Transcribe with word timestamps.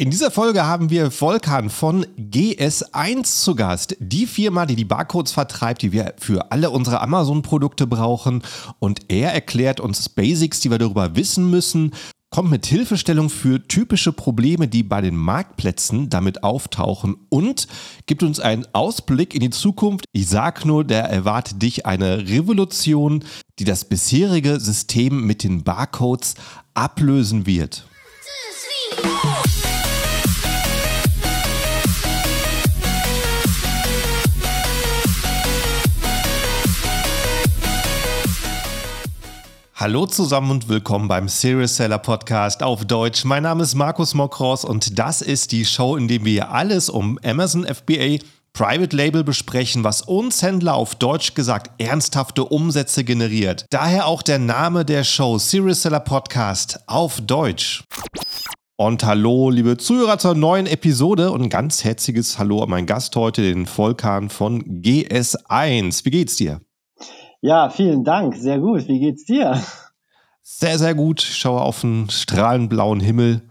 In 0.00 0.08
dieser 0.08 0.30
Folge 0.30 0.64
haben 0.64 0.88
wir 0.88 1.10
Volkan 1.10 1.68
von 1.68 2.06
GS1 2.16 3.42
zu 3.42 3.54
Gast. 3.54 3.98
Die 4.00 4.24
Firma, 4.24 4.64
die 4.64 4.74
die 4.74 4.86
Barcodes 4.86 5.32
vertreibt, 5.32 5.82
die 5.82 5.92
wir 5.92 6.14
für 6.16 6.50
alle 6.52 6.70
unsere 6.70 7.02
Amazon-Produkte 7.02 7.86
brauchen. 7.86 8.42
Und 8.78 9.00
er 9.08 9.34
erklärt 9.34 9.78
uns 9.78 10.08
Basics, 10.08 10.60
die 10.60 10.70
wir 10.70 10.78
darüber 10.78 11.16
wissen 11.16 11.50
müssen, 11.50 11.92
kommt 12.30 12.50
mit 12.50 12.64
Hilfestellung 12.64 13.28
für 13.28 13.68
typische 13.68 14.14
Probleme, 14.14 14.68
die 14.68 14.84
bei 14.84 15.02
den 15.02 15.16
Marktplätzen 15.16 16.08
damit 16.08 16.44
auftauchen 16.44 17.16
und 17.28 17.68
gibt 18.06 18.22
uns 18.22 18.40
einen 18.40 18.66
Ausblick 18.72 19.34
in 19.34 19.40
die 19.40 19.50
Zukunft. 19.50 20.06
Ich 20.12 20.28
sag 20.28 20.64
nur, 20.64 20.82
der 20.82 21.10
erwartet 21.10 21.60
dich 21.60 21.84
eine 21.84 22.26
Revolution, 22.26 23.22
die 23.58 23.64
das 23.64 23.84
bisherige 23.84 24.60
System 24.60 25.26
mit 25.26 25.44
den 25.44 25.62
Barcodes 25.62 26.36
ablösen 26.72 27.44
wird. 27.44 27.84
Hallo 39.80 40.04
zusammen 40.04 40.50
und 40.50 40.68
willkommen 40.68 41.08
beim 41.08 41.26
Serious 41.26 41.76
Seller 41.76 41.96
Podcast 41.96 42.62
auf 42.62 42.84
Deutsch. 42.84 43.24
Mein 43.24 43.44
Name 43.44 43.62
ist 43.62 43.74
Markus 43.74 44.12
Mokros 44.12 44.62
und 44.62 44.98
das 44.98 45.22
ist 45.22 45.52
die 45.52 45.64
Show, 45.64 45.96
in 45.96 46.06
der 46.06 46.22
wir 46.22 46.50
alles 46.50 46.90
um 46.90 47.18
Amazon 47.24 47.64
FBA 47.64 48.18
Private 48.52 48.94
Label 48.94 49.24
besprechen, 49.24 49.82
was 49.82 50.02
uns 50.02 50.42
Händler 50.42 50.74
auf 50.74 50.96
Deutsch 50.96 51.32
gesagt 51.32 51.80
ernsthafte 51.80 52.44
Umsätze 52.44 53.04
generiert. 53.04 53.64
Daher 53.70 54.06
auch 54.06 54.20
der 54.20 54.38
Name 54.38 54.84
der 54.84 55.02
Show 55.02 55.38
Serious 55.38 55.80
Seller 55.80 56.00
Podcast 56.00 56.80
auf 56.86 57.22
Deutsch. 57.22 57.82
Und 58.76 59.02
hallo, 59.02 59.48
liebe 59.48 59.78
Zuhörer 59.78 60.18
zur 60.18 60.34
neuen 60.34 60.66
Episode 60.66 61.30
und 61.30 61.44
ein 61.44 61.48
ganz 61.48 61.84
herzliches 61.84 62.38
Hallo 62.38 62.62
an 62.62 62.68
meinen 62.68 62.86
Gast 62.86 63.16
heute, 63.16 63.40
den 63.40 63.64
Volkan 63.64 64.28
von 64.28 64.62
GS1. 64.82 66.04
Wie 66.04 66.10
geht's 66.10 66.36
dir? 66.36 66.60
Ja, 67.42 67.70
vielen 67.70 68.04
Dank. 68.04 68.36
Sehr 68.36 68.58
gut. 68.58 68.86
Wie 68.88 69.00
geht's 69.00 69.24
dir? 69.24 69.60
Sehr, 70.42 70.78
sehr 70.78 70.94
gut. 70.94 71.22
Ich 71.22 71.36
schaue 71.36 71.60
auf 71.60 71.84
einen 71.84 72.10
strahlend 72.10 72.70
blauen 72.70 73.00
Himmel 73.00 73.48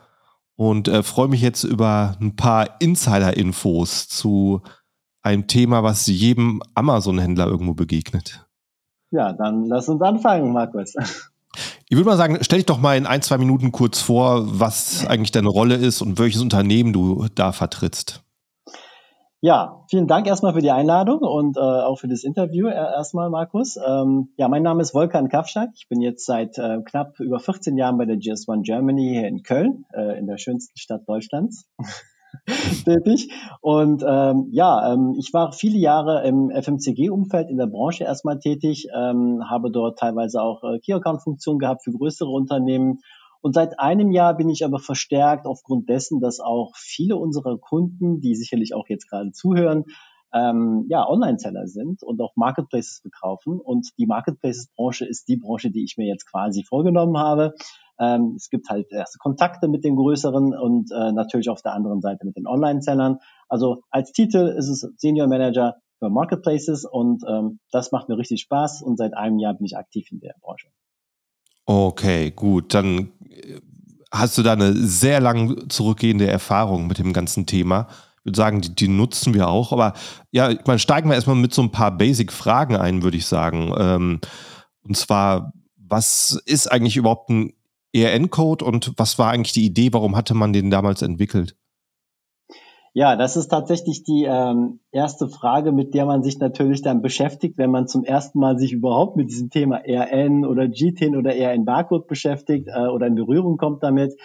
und 0.55 0.87
äh, 0.87 1.01
freue 1.01 1.27
mich 1.27 1.41
jetzt 1.41 1.63
über 1.63 2.17
ein 2.19 2.35
paar 2.35 2.81
Insider-Infos 2.81 4.09
zu 4.09 4.61
einem 5.21 5.47
Thema, 5.47 5.83
was 5.83 6.07
jedem 6.07 6.61
Amazon-Händler 6.75 7.47
irgendwo 7.47 7.73
begegnet. 7.73 8.45
Ja, 9.11 9.33
dann 9.33 9.65
lass 9.65 9.89
uns 9.89 10.01
anfangen, 10.01 10.51
Markus. 10.53 10.95
Ich 11.89 11.97
würde 11.97 12.09
mal 12.09 12.17
sagen, 12.17 12.37
stell 12.41 12.59
dich 12.59 12.67
doch 12.67 12.79
mal 12.79 12.95
in 12.95 13.07
ein, 13.07 13.23
zwei 13.23 13.39
Minuten 13.39 13.71
kurz 13.71 13.99
vor, 14.01 14.59
was 14.59 15.07
eigentlich 15.07 15.31
deine 15.31 15.49
Rolle 15.49 15.75
ist 15.75 16.01
und 16.01 16.19
welches 16.19 16.41
Unternehmen 16.41 16.93
du 16.93 17.25
da 17.33 17.51
vertrittst. 17.51 18.21
Ja, 19.41 19.85
vielen 19.89 20.07
Dank 20.07 20.27
erstmal 20.27 20.53
für 20.53 20.61
die 20.61 20.71
Einladung 20.71 21.19
und 21.19 21.55
äh, 21.55 21.61
auch 21.61 21.97
für 21.97 22.09
das 22.09 22.25
Interview 22.25 22.67
äh, 22.67 22.73
erstmal, 22.73 23.29
Markus. 23.29 23.77
Ähm, 23.77 24.33
ja, 24.35 24.49
mein 24.49 24.63
Name 24.63 24.81
ist 24.81 24.93
Volkan 24.93 25.29
Kafschak. 25.29 25.69
Ich 25.75 25.87
bin 25.87 26.01
jetzt 26.01 26.25
seit 26.25 26.57
äh, 26.57 26.81
knapp 26.83 27.21
über 27.21 27.39
14 27.39 27.77
Jahren 27.77 27.97
bei 27.97 28.05
der 28.05 28.17
GS1 28.17 28.63
Germany 28.63 29.07
hier 29.13 29.29
in 29.29 29.41
Köln, 29.41 29.85
äh, 29.93 30.19
in 30.19 30.27
der 30.27 30.39
schönsten 30.39 30.77
Stadt 30.77 31.07
Deutschlands. 31.07 31.69
tätig. 32.83 33.31
Und 33.61 34.03
ähm, 34.05 34.49
ja, 34.51 34.93
ähm, 34.93 35.15
ich 35.17 35.33
war 35.33 35.53
viele 35.53 35.77
Jahre 35.77 36.27
im 36.27 36.51
FMCG-Umfeld 36.51 37.49
in 37.49 37.57
der 37.57 37.67
Branche 37.67 38.03
erstmal 38.03 38.39
tätig, 38.39 38.87
ähm, 38.93 39.49
habe 39.49 39.71
dort 39.71 39.99
teilweise 39.99 40.41
auch 40.41 40.63
äh, 40.63 40.79
Key-Account-Funktionen 40.79 41.59
gehabt 41.59 41.83
für 41.83 41.91
größere 41.91 42.29
Unternehmen 42.29 42.99
und 43.41 43.53
seit 43.53 43.79
einem 43.79 44.11
Jahr 44.11 44.35
bin 44.35 44.49
ich 44.49 44.65
aber 44.65 44.79
verstärkt 44.79 45.45
aufgrund 45.45 45.89
dessen, 45.89 46.19
dass 46.19 46.39
auch 46.39 46.75
viele 46.75 47.15
unserer 47.15 47.57
Kunden, 47.57 48.19
die 48.19 48.35
sicherlich 48.35 48.73
auch 48.73 48.87
jetzt 48.89 49.09
gerade 49.09 49.31
zuhören, 49.31 49.85
ähm, 50.33 50.85
ja, 50.89 51.07
Online-Seller 51.07 51.67
sind 51.67 52.03
und 52.03 52.21
auch 52.21 52.35
Marketplaces 52.35 53.01
bekaufen. 53.01 53.59
Und 53.59 53.89
die 53.97 54.05
Marketplaces-Branche 54.05 55.05
ist 55.05 55.27
die 55.27 55.37
Branche, 55.37 55.71
die 55.71 55.83
ich 55.83 55.97
mir 55.97 56.07
jetzt 56.07 56.29
quasi 56.29 56.63
vorgenommen 56.63 57.17
habe. 57.17 57.53
Ähm, 57.99 58.33
es 58.35 58.49
gibt 58.49 58.69
halt 58.69 58.91
erste 58.91 59.17
Kontakte 59.17 59.67
mit 59.67 59.83
den 59.83 59.95
größeren 59.95 60.55
und 60.57 60.91
äh, 60.91 61.11
natürlich 61.11 61.49
auf 61.49 61.61
der 61.61 61.73
anderen 61.73 62.01
Seite 62.01 62.25
mit 62.25 62.37
den 62.37 62.47
Online-Sellern. 62.47 63.19
Also 63.47 63.81
als 63.89 64.11
Titel 64.11 64.53
ist 64.57 64.69
es 64.69 64.81
Senior 64.97 65.27
Manager 65.27 65.77
für 65.97 66.09
Marketplaces 66.09 66.85
und 66.85 67.23
ähm, 67.27 67.59
das 67.71 67.91
macht 67.91 68.07
mir 68.07 68.17
richtig 68.17 68.41
Spaß 68.41 68.81
und 68.83 68.97
seit 68.97 69.15
einem 69.15 69.39
Jahr 69.39 69.55
bin 69.55 69.65
ich 69.65 69.75
aktiv 69.75 70.07
in 70.11 70.19
der 70.19 70.35
Branche. 70.41 70.67
Okay, 71.65 72.31
gut. 72.31 72.73
Dann 72.73 73.11
hast 74.11 74.37
du 74.37 74.43
da 74.43 74.53
eine 74.53 74.75
sehr 74.75 75.19
lang 75.19 75.69
zurückgehende 75.69 76.27
Erfahrung 76.27 76.87
mit 76.87 76.97
dem 76.97 77.13
ganzen 77.13 77.45
Thema. 77.45 77.87
Ich 78.19 78.25
würde 78.25 78.37
sagen, 78.37 78.61
die, 78.61 78.75
die 78.75 78.87
nutzen 78.87 79.33
wir 79.33 79.47
auch. 79.47 79.71
Aber 79.71 79.93
ja, 80.31 80.49
ich 80.49 80.65
meine, 80.65 80.79
steigen 80.79 81.09
wir 81.09 81.15
erstmal 81.15 81.35
mit 81.35 81.53
so 81.53 81.61
ein 81.61 81.71
paar 81.71 81.91
Basic-Fragen 81.91 82.75
ein, 82.75 83.03
würde 83.03 83.17
ich 83.17 83.25
sagen. 83.25 83.73
Ähm, 83.77 84.19
und 84.81 84.97
zwar, 84.97 85.53
was 85.77 86.41
ist 86.45 86.71
eigentlich 86.71 86.97
überhaupt 86.97 87.29
ein 87.29 87.53
ERN-Code 87.93 88.65
und 88.65 88.93
was 88.97 89.17
war 89.17 89.31
eigentlich 89.31 89.53
die 89.53 89.65
Idee? 89.65 89.93
Warum 89.93 90.15
hatte 90.15 90.33
man 90.33 90.53
den 90.53 90.69
damals 90.69 91.01
entwickelt? 91.01 91.55
Ja, 92.93 93.15
das 93.15 93.37
ist 93.37 93.49
tatsächlich 93.49 94.03
die 94.03 94.25
ähm, 94.27 94.79
erste 94.91 95.27
Frage, 95.27 95.71
mit 95.71 95.93
der 95.93 96.05
man 96.05 96.23
sich 96.23 96.39
natürlich 96.39 96.81
dann 96.81 97.01
beschäftigt, 97.01 97.57
wenn 97.57 97.69
man 97.69 97.87
zum 97.87 98.03
ersten 98.03 98.39
Mal 98.39 98.57
sich 98.57 98.73
überhaupt 98.73 99.15
mit 99.15 99.29
diesem 99.29 99.49
Thema 99.49 99.77
ERN 99.77 100.45
oder 100.45 100.67
GTIN 100.67 101.15
oder 101.15 101.35
ERN 101.35 101.65
Barcode 101.65 102.07
beschäftigt 102.07 102.67
äh, 102.67 102.87
oder 102.87 103.07
in 103.07 103.15
Berührung 103.15 103.57
kommt 103.57 103.83
damit. 103.83 104.19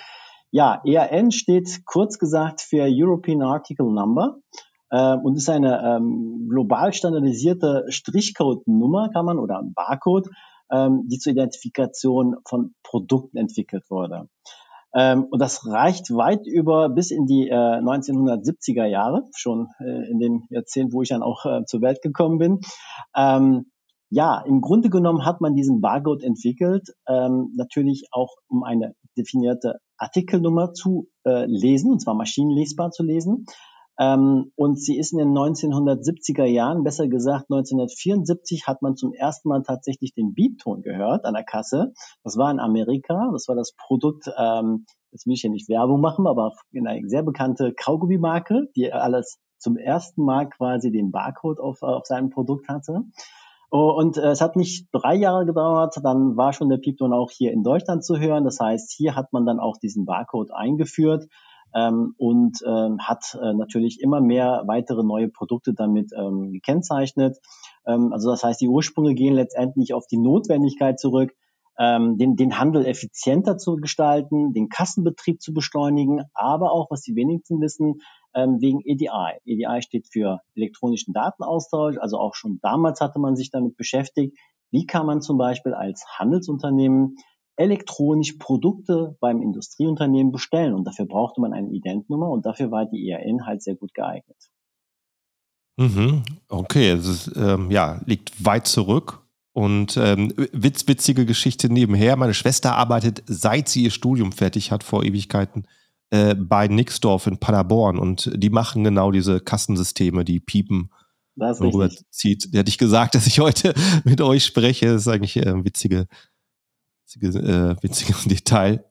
Ja, 0.51 0.81
ERN 0.85 1.31
steht 1.31 1.85
kurz 1.85 2.19
gesagt 2.19 2.63
für 2.63 2.87
European 2.89 3.43
Article 3.43 3.93
Number 3.93 4.39
äh, 4.91 5.15
und 5.15 5.37
ist 5.37 5.51
eine 5.51 5.83
ähm, 5.97 6.47
global 6.49 6.93
standardisierte 6.93 7.85
Strichcode-Nummer, 7.89 9.11
kann 9.11 9.27
man, 9.27 9.39
oder 9.39 9.59
ein 9.59 9.75
Barcode, 9.75 10.31
ähm, 10.71 11.07
die 11.07 11.19
zur 11.19 11.33
Identifikation 11.33 12.37
von 12.47 12.75
Produkten 12.83 13.37
entwickelt 13.37 13.85
wurde. 13.91 14.29
Ähm, 14.95 15.27
und 15.31 15.41
das 15.41 15.67
reicht 15.67 16.11
weit 16.15 16.47
über 16.47 16.89
bis 16.89 17.11
in 17.11 17.27
die 17.27 17.49
äh, 17.49 17.55
1970er 17.55 18.87
Jahre, 18.87 19.25
schon 19.37 19.69
äh, 19.81 20.11
in 20.11 20.19
dem 20.19 20.45
Jahrzehnt, 20.51 20.93
wo 20.93 21.03
ich 21.03 21.09
dann 21.09 21.23
auch 21.23 21.45
äh, 21.45 21.65
zur 21.65 21.81
Welt 21.83 22.01
gekommen 22.03 22.39
bin. 22.39 22.61
Ähm, 23.17 23.67
ja, 24.11 24.41
im 24.47 24.61
Grunde 24.61 24.91
genommen 24.91 25.25
hat 25.25 25.41
man 25.41 25.55
diesen 25.55 25.81
Barcode 25.81 26.23
entwickelt, 26.23 26.91
ähm, 27.09 27.53
natürlich 27.57 28.07
auch 28.13 28.37
um 28.47 28.63
eine 28.63 28.95
definierte 29.19 29.81
Artikelnummer 29.99 30.73
zu 30.73 31.09
äh, 31.25 31.47
lesen, 31.47 31.91
und 31.91 32.01
zwar 32.01 32.15
maschinenlesbar 32.15 32.91
zu 32.91 33.03
lesen. 33.03 33.47
Ähm, 33.99 34.53
und 34.57 34.81
sie 34.81 34.99
ist 34.99 35.13
in 35.13 35.19
den 35.19 35.33
1970er 35.33 36.45
Jahren, 36.45 36.83
besser 36.83 37.07
gesagt 37.07 37.47
1974, 37.51 38.67
hat 38.67 38.83
man 38.83 38.97
zum 38.97 39.13
ersten 39.13 39.49
Mal 39.49 39.63
tatsächlich 39.63 40.15
den 40.15 40.35
Beepton 40.35 40.83
gehört 40.83 41.25
an 41.25 41.35
der 41.35 41.45
Kasse. 41.45 41.93
Das 42.25 42.37
war 42.37 42.51
in 42.51 42.59
Amerika, 42.59 43.31
das 43.33 43.47
war 43.49 43.55
das 43.55 43.75
Produkt, 43.77 44.29
ähm, 44.37 44.87
jetzt 45.13 45.27
will 45.27 45.35
ich 45.35 45.43
ja 45.43 45.51
nicht 45.51 45.69
Werbung 45.69 46.01
machen, 46.01 46.27
aber 46.27 46.53
eine 46.75 47.09
sehr 47.09 47.23
bekannte 47.23 47.73
Kaugummi-Marke, 47.73 48.69
die 48.75 48.93
alles 48.93 49.39
zum 49.59 49.77
ersten 49.77 50.25
Mal 50.25 50.49
quasi 50.49 50.91
den 50.91 51.13
Barcode 51.13 51.61
auf, 51.61 51.83
auf 51.83 52.07
seinem 52.07 52.31
Produkt 52.31 52.69
hatte. 52.69 53.05
Oh, 53.71 53.91
und 53.91 54.19
äh, 54.19 54.31
es 54.31 54.41
hat 54.41 54.57
nicht 54.57 54.89
drei 54.93 55.15
Jahre 55.15 55.47
gedauert, 55.47 55.99
dann 56.03 56.37
war 56.37 56.53
schon 56.53 56.69
der 56.69 56.79
Piepton 56.79 57.13
auch 57.13 57.31
hier 57.31 57.53
in 57.53 57.63
Deutschland 57.63 58.05
zu 58.05 58.19
hören. 58.19 58.45
Das 58.45 58.59
heißt, 58.61 58.93
hier 58.93 59.15
hat 59.15 59.33
man 59.33 59.47
dann 59.47 59.61
auch 59.61 59.79
diesen 59.79 60.05
Barcode 60.05 60.51
eingeführt 60.53 61.29
ähm, 61.75 62.15
und 62.19 62.59
ähm, 62.67 62.99
hat 63.01 63.37
äh, 63.41 63.53
natürlich 63.55 64.01
immer 64.01 64.21
mehr 64.21 64.63
weitere 64.67 65.03
neue 65.03 65.29
Produkte 65.29 65.75
damit 65.75 66.13
ähm, 66.17 66.53
gekennzeichnet. 66.53 67.39
Ähm, 67.87 68.13
also 68.13 68.31
das 68.31 68.45
heißt, 68.45 68.61
die 68.61 68.69
Ursprünge 68.69 69.15
gehen 69.15 69.35
letztendlich 69.35 69.93
auf 69.93 70.07
die 70.07 70.19
Notwendigkeit 70.19 70.99
zurück, 70.99 71.33
ähm, 71.79 72.17
den, 72.19 72.37
den 72.37 72.59
Handel 72.59 72.87
effizienter 72.87 73.59
zu 73.59 73.77
gestalten, 73.77 74.53
den 74.53 74.69
Kassenbetrieb 74.69 75.43
zu 75.43 75.53
beschleunigen, 75.53 76.23
aber 76.33 76.73
auch, 76.73 76.91
was 76.91 77.03
die 77.03 77.17
wenigsten 77.17 77.61
wissen, 77.61 78.01
ähm, 78.35 78.59
wegen 78.61 78.81
EDI. 78.85 79.41
EDI 79.45 79.83
steht 79.83 80.07
für 80.13 80.41
elektronischen 80.55 81.13
Datenaustausch, 81.13 81.97
also 81.99 82.19
auch 82.19 82.35
schon 82.35 82.61
damals 82.63 83.01
hatte 83.01 83.19
man 83.19 83.35
sich 83.35 83.51
damit 83.51 83.77
beschäftigt, 83.77 84.37
wie 84.71 84.87
kann 84.87 85.07
man 85.07 85.21
zum 85.21 85.39
Beispiel 85.39 85.75
als 85.75 86.05
Handelsunternehmen 86.19 87.17
elektronisch 87.57 88.35
Produkte 88.35 89.17
beim 89.21 89.41
Industrieunternehmen 89.43 90.33
bestellen. 90.33 90.75
Und 90.75 90.85
dafür 90.85 91.07
brauchte 91.07 91.41
man 91.41 91.53
eine 91.53 91.71
Identnummer 91.71 92.29
und 92.31 92.47
dafür 92.47 92.71
war 92.71 92.87
die 92.87 93.09
ERN 93.09 93.47
halt 93.47 93.63
sehr 93.63 93.77
gut 93.77 93.95
geeignet. 93.95 94.37
Mhm. 95.77 96.23
Okay, 96.49 96.91
es 96.91 97.07
ist, 97.07 97.37
ähm, 97.37 97.71
ja, 97.71 98.01
liegt 98.07 98.45
weit 98.45 98.67
zurück. 98.67 99.21
Und 99.53 99.97
ähm, 99.97 100.33
witz, 100.53 100.89
witzige 100.89 101.27
Geschichte 101.27 101.73
nebenher. 101.73 102.17
Meine 102.17 102.35
Schwester 102.35 102.75
arbeitet, 102.75 103.23
seit 103.27 103.69
sie 103.69 103.85
ihr 103.85 103.93
Studium 103.93 104.33
fertig 104.33 104.73
hat, 104.73 104.83
vor 104.83 105.05
Ewigkeiten, 105.05 105.69
äh, 106.11 106.35
bei 106.35 106.67
Nixdorf 106.67 107.29
in 107.29 107.39
Paderborn. 107.39 107.99
Und 107.99 108.33
die 108.35 108.51
machen 108.51 108.83
genau 108.83 109.13
diese 109.13 109.41
Kassensysteme, 109.41 110.25
die 110.25 110.41
piepen. 110.41 110.91
Das 111.37 111.61
ist 111.61 111.75
richtig. 111.75 112.07
Zieht. 112.11 112.53
Der 112.53 112.61
hätte 112.61 112.69
ich 112.69 112.79
gesagt, 112.79 113.15
dass 113.15 113.29
ich 113.29 113.39
heute 113.39 113.75
mit 114.05 114.21
euch 114.21 114.45
spreche. 114.45 114.87
Das 114.87 115.03
ist 115.03 115.09
eigentlich 115.09 115.37
äh, 115.37 115.65
witzige, 115.65 116.09
witziges, 117.05 117.37
äh, 117.37 117.77
witziges 117.83 118.25
Detail. 118.25 118.85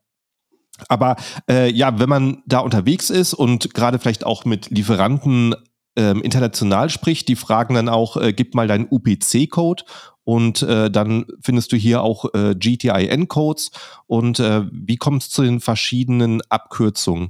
Aber 0.90 1.16
äh, 1.50 1.72
ja, 1.72 2.00
wenn 2.00 2.10
man 2.10 2.44
da 2.46 2.60
unterwegs 2.60 3.10
ist 3.10 3.34
und 3.34 3.74
gerade 3.74 4.00
vielleicht 4.00 4.26
auch 4.26 4.46
mit 4.46 4.70
Lieferanten 4.70 5.56
ähm, 5.96 6.22
international 6.22 6.90
spricht, 6.90 7.28
die 7.28 7.36
fragen 7.36 7.76
dann 7.76 7.90
auch, 7.90 8.18
äh, 8.18 8.34
gib 8.34 8.56
mal 8.56 8.68
deinen 8.68 8.88
UPC-Code 8.90 9.84
und 10.24 10.64
äh, 10.64 10.90
dann 10.90 11.26
findest 11.42 11.72
du 11.72 11.76
hier 11.76 12.02
auch 12.02 12.34
äh, 12.34 12.56
GTIN-Codes 12.56 13.72
und 14.08 14.40
äh, 14.40 14.64
wie 14.72 14.98
kommt 14.98 15.22
es 15.24 15.30
zu 15.30 15.44
den 15.44 15.60
verschiedenen 15.60 16.42
Abkürzungen? 16.50 17.30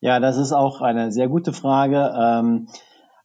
Ja, 0.00 0.20
das 0.20 0.36
ist 0.36 0.52
auch 0.52 0.80
eine 0.80 1.10
sehr 1.10 1.28
gute 1.28 1.52
Frage. 1.52 2.14
Ähm, 2.16 2.68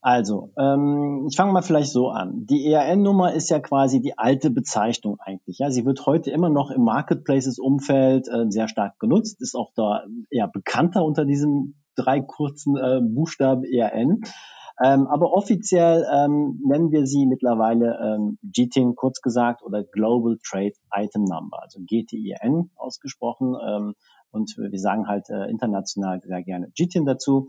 also, 0.04 0.52
ähm, 0.58 1.28
ich 1.30 1.38
fange 1.38 1.54
mal 1.54 1.62
vielleicht 1.62 1.94
so 1.94 2.10
an. 2.10 2.46
Die 2.46 2.70
ERN-Nummer 2.70 3.32
ist 3.34 3.50
ja 3.50 3.62
quasi 3.62 4.02
die 4.02 4.18
alte 4.18 4.50
Bezeichnung 4.50 5.18
eigentlich. 5.22 5.60
Ja, 5.60 5.72
sie 5.72 5.86
wird 5.86 6.06
heute 6.06 6.30
immer 6.30 6.50
noch 6.50 6.72
im 6.72 6.84
Marketplaces-Umfeld 6.84 8.28
äh, 8.28 8.52
sehr 8.52 8.68
stark 8.68 9.00
genutzt, 9.00 9.42
ist 9.42 9.56
auch 9.56 9.72
da 9.76 10.04
eher 10.30 10.50
bekannter 10.50 11.06
unter 11.06 11.24
diesem 11.24 11.76
drei 11.96 12.20
kurzen 12.20 12.76
äh, 12.76 13.00
Buchstaben 13.02 13.64
ERN. 13.64 14.24
Ähm, 14.84 15.08
aber 15.08 15.32
offiziell 15.32 16.06
ähm, 16.14 16.60
nennen 16.68 16.92
wir 16.92 17.08
sie 17.08 17.26
mittlerweile 17.26 17.98
ähm, 18.04 18.40
GTIN 18.44 18.96
kurz 18.98 19.22
gesagt 19.22 19.64
oder 19.64 19.86
Global 19.86 20.38
Trade 20.46 20.74
Item 20.94 21.24
Number, 21.24 21.62
also 21.62 21.80
GTIN 21.80 22.72
ausgesprochen. 22.76 23.56
Ähm, 23.66 23.94
und 24.32 24.58
wir 24.58 24.80
sagen 24.80 25.08
halt 25.08 25.30
äh, 25.30 25.50
international 25.50 26.20
sehr 26.26 26.44
gerne 26.44 26.72
GTIN 26.76 27.06
dazu. 27.06 27.48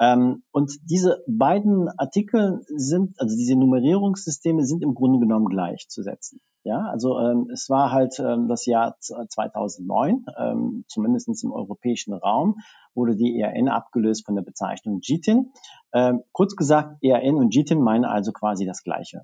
Ähm, 0.00 0.42
und 0.50 0.72
diese 0.84 1.22
beiden 1.28 1.88
Artikel 1.98 2.62
sind, 2.74 3.20
also 3.20 3.36
diese 3.36 3.54
Nummerierungssysteme 3.54 4.64
sind 4.64 4.82
im 4.82 4.94
Grunde 4.94 5.20
genommen 5.20 5.46
gleichzusetzen. 5.46 6.40
Ja, 6.64 6.86
also 6.90 7.18
ähm, 7.18 7.48
es 7.52 7.68
war 7.68 7.92
halt 7.92 8.18
ähm, 8.18 8.48
das 8.48 8.66
Jahr 8.66 8.96
2009, 8.98 10.24
ähm, 10.38 10.84
zumindest 10.88 11.28
im 11.44 11.52
europäischen 11.52 12.14
Raum, 12.14 12.56
wurde 12.94 13.14
die 13.16 13.38
ERN 13.38 13.68
abgelöst 13.68 14.26
von 14.26 14.34
der 14.34 14.42
Bezeichnung 14.42 15.00
GTIN. 15.00 15.52
Ähm, 15.92 16.22
kurz 16.32 16.56
gesagt, 16.56 16.96
ERN 17.02 17.36
und 17.36 17.52
GTIN 17.52 17.80
meinen 17.80 18.04
also 18.04 18.32
quasi 18.32 18.66
das 18.66 18.82
Gleiche. 18.82 19.22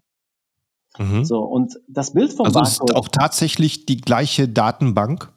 Mhm. 0.98 1.24
So, 1.24 1.40
und 1.40 1.74
das 1.88 2.12
Bild 2.12 2.32
vom 2.32 2.46
also 2.46 2.60
Barcode. 2.60 2.90
Ist 2.90 2.96
auch 2.96 3.08
tatsächlich 3.08 3.86
die 3.86 3.98
gleiche 3.98 4.48
Datenbank? 4.48 5.35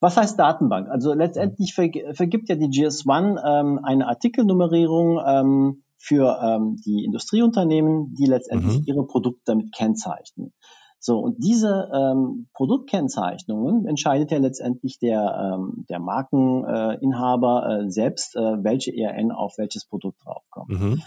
Was 0.00 0.16
heißt 0.16 0.38
Datenbank? 0.38 0.88
Also 0.88 1.14
letztendlich 1.14 1.74
vergibt 1.74 2.48
ja 2.48 2.56
die 2.56 2.68
GS1 2.68 3.40
ähm, 3.44 3.80
eine 3.82 4.08
Artikelnummerierung 4.08 5.20
ähm, 5.26 5.82
für 5.96 6.38
ähm, 6.42 6.76
die 6.84 7.04
Industrieunternehmen, 7.04 8.14
die 8.14 8.26
letztendlich 8.26 8.78
mhm. 8.80 8.84
ihre 8.86 9.06
Produkte 9.06 9.42
damit 9.46 9.72
kennzeichnen. 9.74 10.52
So, 10.98 11.18
und 11.18 11.42
diese 11.42 11.88
ähm, 11.94 12.48
Produktkennzeichnungen 12.54 13.86
entscheidet 13.86 14.32
ja 14.32 14.38
letztendlich 14.38 14.98
der, 14.98 15.54
ähm, 15.54 15.84
der 15.88 16.00
Markeninhaber 16.00 17.84
äh, 17.84 17.90
selbst, 17.90 18.34
äh, 18.34 18.40
welche 18.40 18.92
ERN 18.96 19.30
auf 19.30 19.54
welches 19.56 19.86
Produkt 19.86 20.18
draufkommt. 20.24 20.68
Mhm. 20.68 21.02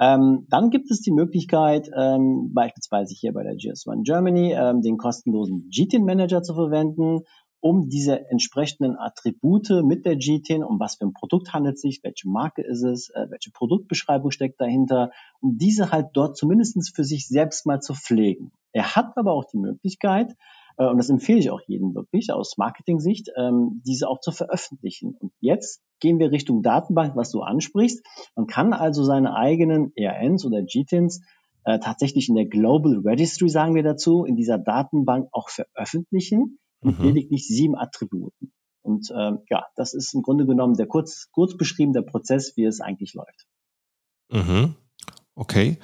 Ähm, 0.00 0.46
dann 0.50 0.70
gibt 0.70 0.90
es 0.90 1.02
die 1.02 1.12
Möglichkeit, 1.12 1.88
ähm, 1.96 2.52
beispielsweise 2.52 3.14
hier 3.14 3.32
bei 3.32 3.44
der 3.44 3.54
GS1 3.54 4.02
Germany, 4.02 4.52
ähm, 4.52 4.82
den 4.82 4.96
kostenlosen 4.96 5.70
GTIN 5.70 6.04
Manager 6.04 6.42
zu 6.42 6.54
verwenden 6.54 7.20
um 7.64 7.88
diese 7.88 8.28
entsprechenden 8.28 8.98
Attribute 8.98 9.70
mit 9.84 10.04
der 10.04 10.16
GTIN, 10.16 10.62
um 10.62 10.78
was 10.78 10.96
für 10.96 11.06
ein 11.06 11.14
Produkt 11.14 11.54
handelt 11.54 11.76
es 11.76 11.80
sich, 11.80 12.04
welche 12.04 12.28
Marke 12.28 12.60
ist 12.60 12.82
es, 12.82 13.08
äh, 13.08 13.26
welche 13.30 13.52
Produktbeschreibung 13.52 14.30
steckt 14.32 14.60
dahinter, 14.60 15.12
um 15.40 15.56
diese 15.56 15.90
halt 15.90 16.08
dort 16.12 16.36
zumindestens 16.36 16.90
für 16.94 17.04
sich 17.04 17.26
selbst 17.26 17.64
mal 17.64 17.80
zu 17.80 17.94
pflegen. 17.94 18.52
Er 18.72 18.94
hat 18.94 19.16
aber 19.16 19.32
auch 19.32 19.46
die 19.46 19.56
Möglichkeit, 19.56 20.36
äh, 20.76 20.84
und 20.86 20.98
das 20.98 21.08
empfehle 21.08 21.38
ich 21.38 21.50
auch 21.50 21.62
jedem 21.66 21.94
wirklich 21.94 22.30
aus 22.30 22.58
Marketing-Sicht, 22.58 23.30
ähm, 23.34 23.80
diese 23.86 24.10
auch 24.10 24.20
zu 24.20 24.30
veröffentlichen. 24.30 25.16
Und 25.18 25.32
jetzt 25.40 25.82
gehen 26.00 26.18
wir 26.18 26.32
Richtung 26.32 26.62
Datenbank, 26.62 27.16
was 27.16 27.30
du 27.30 27.40
ansprichst. 27.40 28.04
Man 28.36 28.46
kann 28.46 28.74
also 28.74 29.04
seine 29.04 29.36
eigenen 29.36 29.90
ERNs 29.96 30.44
oder 30.44 30.62
GTINs 30.62 31.22
äh, 31.64 31.78
tatsächlich 31.78 32.28
in 32.28 32.34
der 32.34 32.44
Global 32.44 33.00
Registry, 33.02 33.48
sagen 33.48 33.74
wir 33.74 33.82
dazu, 33.82 34.26
in 34.26 34.36
dieser 34.36 34.58
Datenbank 34.58 35.28
auch 35.32 35.48
veröffentlichen 35.48 36.58
mit 36.84 36.98
mhm. 36.98 37.04
lediglich 37.06 37.46
sieben 37.46 37.76
Attributen. 37.76 38.52
Und 38.82 39.10
ähm, 39.16 39.38
ja, 39.48 39.64
das 39.76 39.94
ist 39.94 40.14
im 40.14 40.22
Grunde 40.22 40.46
genommen 40.46 40.74
der 40.74 40.86
kurz, 40.86 41.30
kurz 41.32 41.56
beschrieben 41.56 41.92
der 41.92 42.02
Prozess, 42.02 42.56
wie 42.56 42.64
es 42.64 42.80
eigentlich 42.80 43.14
läuft. 43.14 43.46
Mhm. 44.30 44.74
Okay. 45.34 45.78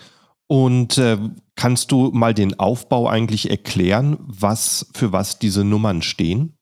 Und 0.47 0.99
äh, 0.99 1.17
kannst 1.55 1.93
du 1.93 2.11
mal 2.13 2.35
den 2.35 2.59
Aufbau 2.59 3.09
eigentlich 3.09 3.51
erklären, 3.51 4.19
was 4.21 4.91
für 4.95 5.13
was 5.13 5.39
diese 5.39 5.65
Nummern 5.65 6.03
stehen? 6.03 6.59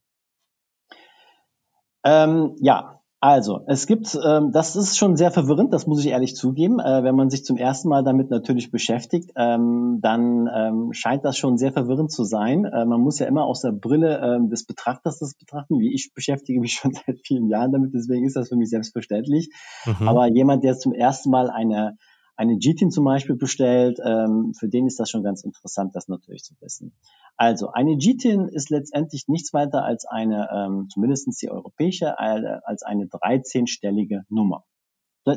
Ähm, 2.05 2.55
ja, 2.61 2.98
also, 3.21 3.63
es 3.67 3.89
gibt, 3.89 4.17
ähm, 4.25 4.53
das 4.53 4.77
ist 4.77 4.97
schon 4.97 5.17
sehr 5.17 5.33
verwirrend, 5.33 5.73
das 5.73 5.89
muss 5.89 6.05
ich 6.05 6.11
ehrlich 6.11 6.37
zugeben. 6.37 6.79
Äh, 6.79 7.03
wenn 7.03 7.17
man 7.17 7.31
sich 7.31 7.45
zum 7.45 7.57
ersten 7.57 7.89
Mal 7.89 8.05
damit 8.05 8.31
natürlich 8.31 8.71
beschäftigt, 8.71 9.33
ähm, 9.35 9.99
dann 10.01 10.49
ähm, 10.55 10.93
scheint 10.93 11.25
das 11.25 11.37
schon 11.37 11.59
sehr 11.59 11.73
verwirrend 11.73 12.13
zu 12.13 12.23
sein. 12.23 12.65
Äh, 12.65 12.85
man 12.85 13.01
muss 13.01 13.19
ja 13.19 13.27
immer 13.27 13.45
aus 13.45 13.63
der 13.63 13.73
Brille 13.73 14.21
ähm, 14.23 14.51
des 14.51 14.65
Betrachters 14.65 15.19
das 15.19 15.35
betrachten, 15.35 15.81
wie 15.81 15.93
ich 15.93 16.13
beschäftige 16.15 16.61
mich 16.61 16.73
schon 16.81 16.93
seit 16.93 17.19
vielen 17.27 17.49
Jahren 17.49 17.73
damit, 17.73 17.93
deswegen 17.93 18.25
ist 18.25 18.37
das 18.37 18.51
für 18.51 18.57
mich 18.57 18.71
selbstverständlich. 18.71 19.51
Mhm. 19.85 20.09
Aber 20.09 20.29
jemand, 20.29 20.63
der 20.63 20.79
zum 20.79 20.93
ersten 20.93 21.31
Mal 21.31 21.51
eine 21.51 21.97
eine 22.39 22.57
GTIN 22.57 22.91
zum 22.93 23.05
Beispiel 23.05 23.35
bestellt, 23.35 23.99
ähm, 24.03 24.53
für 24.57 24.69
den 24.69 24.87
ist 24.87 25.01
das 25.01 25.11
schon 25.11 25.25
ganz 25.25 25.43
interessant, 25.43 25.97
das 25.97 26.07
natürlich 26.07 26.45
zu 26.45 26.55
wissen. 26.61 26.95
Also 27.37 27.73
eine 27.73 27.97
GTIN 27.97 28.49
ist 28.49 28.71
letztendlich 28.71 29.27
nichts 29.27 29.53
weiter 29.53 29.85
als 29.85 30.07
eine, 30.07 30.49
ähm, 30.55 30.89
zumindest 30.89 31.43
die 31.43 31.51
europäische, 31.51 32.19
als 32.19 32.85
eine 32.85 33.07
13-stellige 33.07 34.23
Nummer. 34.29 34.65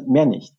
Mehr 0.06 0.28
nicht. 0.28 0.56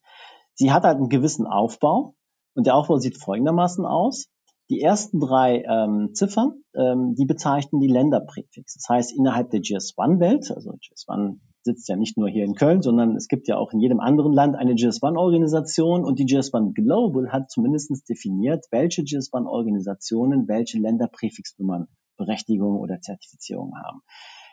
Sie 0.55 0.73
hat 0.73 0.83
halt 0.83 0.97
einen 0.97 1.09
gewissen 1.09 1.47
Aufbau 1.47 2.17
und 2.55 2.67
der 2.67 2.75
Aufbau 2.75 2.99
sieht 2.99 3.19
folgendermaßen 3.19 3.87
aus. 3.87 4.27
Die 4.69 4.81
ersten 4.81 5.21
drei 5.21 5.63
ähm, 5.63 6.11
Ziffern, 6.13 6.63
ähm, 6.75 7.15
die 7.15 7.25
bezeichnen 7.25 7.81
die 7.81 7.89
Länderpräfix. 7.89 8.75
Das 8.75 8.89
heißt, 8.89 9.13
innerhalb 9.17 9.51
der 9.51 9.61
GS1-Welt, 9.61 10.51
also 10.51 10.73
GS1 10.73 11.39
sitzt 11.65 11.89
ja 11.89 11.97
nicht 11.97 12.17
nur 12.17 12.29
hier 12.29 12.45
in 12.45 12.55
Köln, 12.55 12.83
sondern 12.83 13.17
es 13.17 13.29
gibt 13.29 13.49
ja 13.49 13.57
auch 13.57 13.73
in 13.73 13.81
jedem 13.81 14.01
anderen 14.01 14.33
Land 14.33 14.57
eine 14.57 14.75
GS1-Organisation 14.75 16.05
und 16.05 16.19
die 16.19 16.27
GS1 16.27 16.75
Global 16.75 17.33
hat 17.33 17.51
zumindest 17.51 18.09
definiert, 18.09 18.67
welche 18.71 19.03
GS1-Organisationen 19.03 20.49
welche 20.49 20.79
Länderpräfixnummern, 20.79 21.89
Berechtigungen 22.17 22.81
oder 22.81 23.01
Zertifizierungen 23.01 23.75
haben. 23.83 24.03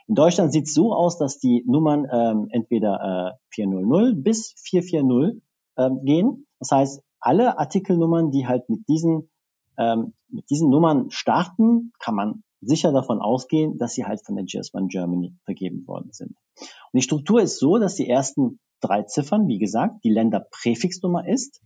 In 0.08 0.16
Deutschland 0.16 0.52
sieht 0.52 0.68
es 0.68 0.74
so 0.74 0.94
aus, 0.94 1.18
dass 1.20 1.38
die 1.38 1.64
Nummern 1.68 2.08
ähm, 2.12 2.48
entweder 2.50 3.36
äh, 3.36 3.38
400 3.54 4.24
bis 4.24 4.56
440 4.64 5.42
äh, 5.76 5.90
gehen. 6.04 6.48
Das 6.60 6.72
heißt, 6.72 7.04
alle 7.20 7.60
Artikelnummern, 7.60 8.32
die 8.32 8.48
halt 8.48 8.70
mit 8.70 8.88
diesen, 8.88 9.30
ähm, 9.78 10.14
mit 10.30 10.50
diesen 10.50 10.70
Nummern 10.70 11.12
starten, 11.12 11.92
kann 12.00 12.16
man 12.16 12.44
sicher 12.62 12.92
davon 12.92 13.22
ausgehen, 13.22 13.78
dass 13.78 13.94
sie 13.94 14.06
halt 14.06 14.26
von 14.26 14.36
der 14.36 14.46
GS1 14.46 14.88
Germany 14.90 15.36
vergeben 15.46 15.86
worden 15.88 16.12
sind. 16.12 16.36
Und 16.60 16.98
die 16.98 17.02
Struktur 17.02 17.42
ist 17.42 17.60
so, 17.60 17.78
dass 17.78 17.96
die 17.96 18.10
ersten 18.10 18.60
drei 18.82 19.04
Ziffern, 19.04 19.48
wie 19.48 19.60
gesagt, 19.60 20.04
die 20.04 20.10
Länderpräfixnummer 20.10 21.28
ist. 21.28 21.62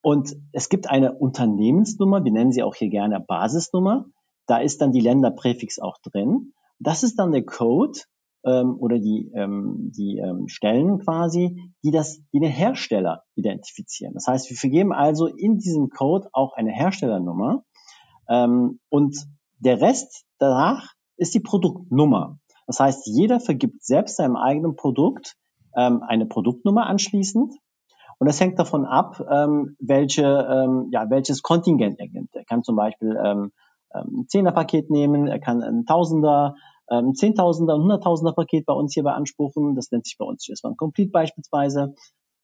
Und 0.00 0.36
es 0.52 0.68
gibt 0.68 0.90
eine 0.90 1.12
Unternehmensnummer, 1.12 2.24
wir 2.24 2.32
nennen 2.32 2.52
sie 2.52 2.62
auch 2.62 2.74
hier 2.74 2.88
gerne 2.88 3.20
Basisnummer. 3.20 4.06
Da 4.46 4.58
ist 4.58 4.80
dann 4.80 4.92
die 4.92 5.00
Länderpräfix 5.00 5.78
auch 5.78 5.98
drin. 5.98 6.52
Das 6.80 7.04
ist 7.04 7.18
dann 7.18 7.30
der 7.30 7.44
Code 7.44 8.00
ähm, 8.44 8.76
oder 8.78 8.98
die, 8.98 9.30
ähm, 9.34 9.92
die 9.96 10.18
ähm, 10.18 10.48
Stellen 10.48 10.98
quasi, 10.98 11.72
die, 11.84 11.92
das, 11.92 12.20
die 12.32 12.40
den 12.40 12.50
Hersteller 12.50 13.22
identifizieren. 13.36 14.14
Das 14.14 14.26
heißt, 14.26 14.50
wir 14.50 14.56
vergeben 14.56 14.92
also 14.92 15.26
in 15.26 15.58
diesem 15.58 15.90
Code 15.90 16.28
auch 16.32 16.54
eine 16.54 16.72
Herstellernummer. 16.72 17.64
Ähm, 18.28 18.80
und 18.88 19.16
der 19.58 19.80
Rest 19.80 20.24
danach 20.38 20.92
ist 21.16 21.34
die 21.34 21.40
Produktnummer. 21.40 22.38
Das 22.66 22.80
heißt, 22.80 23.06
jeder 23.06 23.40
vergibt 23.40 23.84
selbst 23.84 24.16
seinem 24.16 24.36
eigenen 24.36 24.76
Produkt 24.76 25.36
ähm, 25.76 26.02
eine 26.06 26.26
Produktnummer 26.26 26.86
anschließend. 26.86 27.54
Und 28.18 28.26
das 28.26 28.40
hängt 28.40 28.58
davon 28.58 28.84
ab, 28.84 29.20
ähm, 29.30 29.76
welche, 29.80 30.22
ähm, 30.22 30.88
ja, 30.92 31.10
welches 31.10 31.42
Kontingent 31.42 31.98
er 31.98 32.08
nimmt. 32.08 32.34
Er 32.34 32.44
kann 32.44 32.62
zum 32.62 32.76
Beispiel 32.76 33.18
ähm, 33.22 33.52
ähm 33.94 34.20
ein 34.20 34.28
Zehner-Paket 34.28 34.90
nehmen, 34.90 35.26
er 35.26 35.40
kann 35.40 35.62
ein 35.62 35.86
Tausender, 35.86 36.54
ähm, 36.90 37.14
Zehntausender, 37.14 37.74
Hunderttausender 37.74 38.32
Paket 38.32 38.66
bei 38.66 38.74
uns 38.74 38.94
hier 38.94 39.02
beanspruchen. 39.02 39.74
Das 39.74 39.90
nennt 39.90 40.06
sich 40.06 40.16
bei 40.18 40.24
uns 40.24 40.44
GS1 40.44 40.76
Complete 40.76 41.10
beispielsweise. 41.10 41.94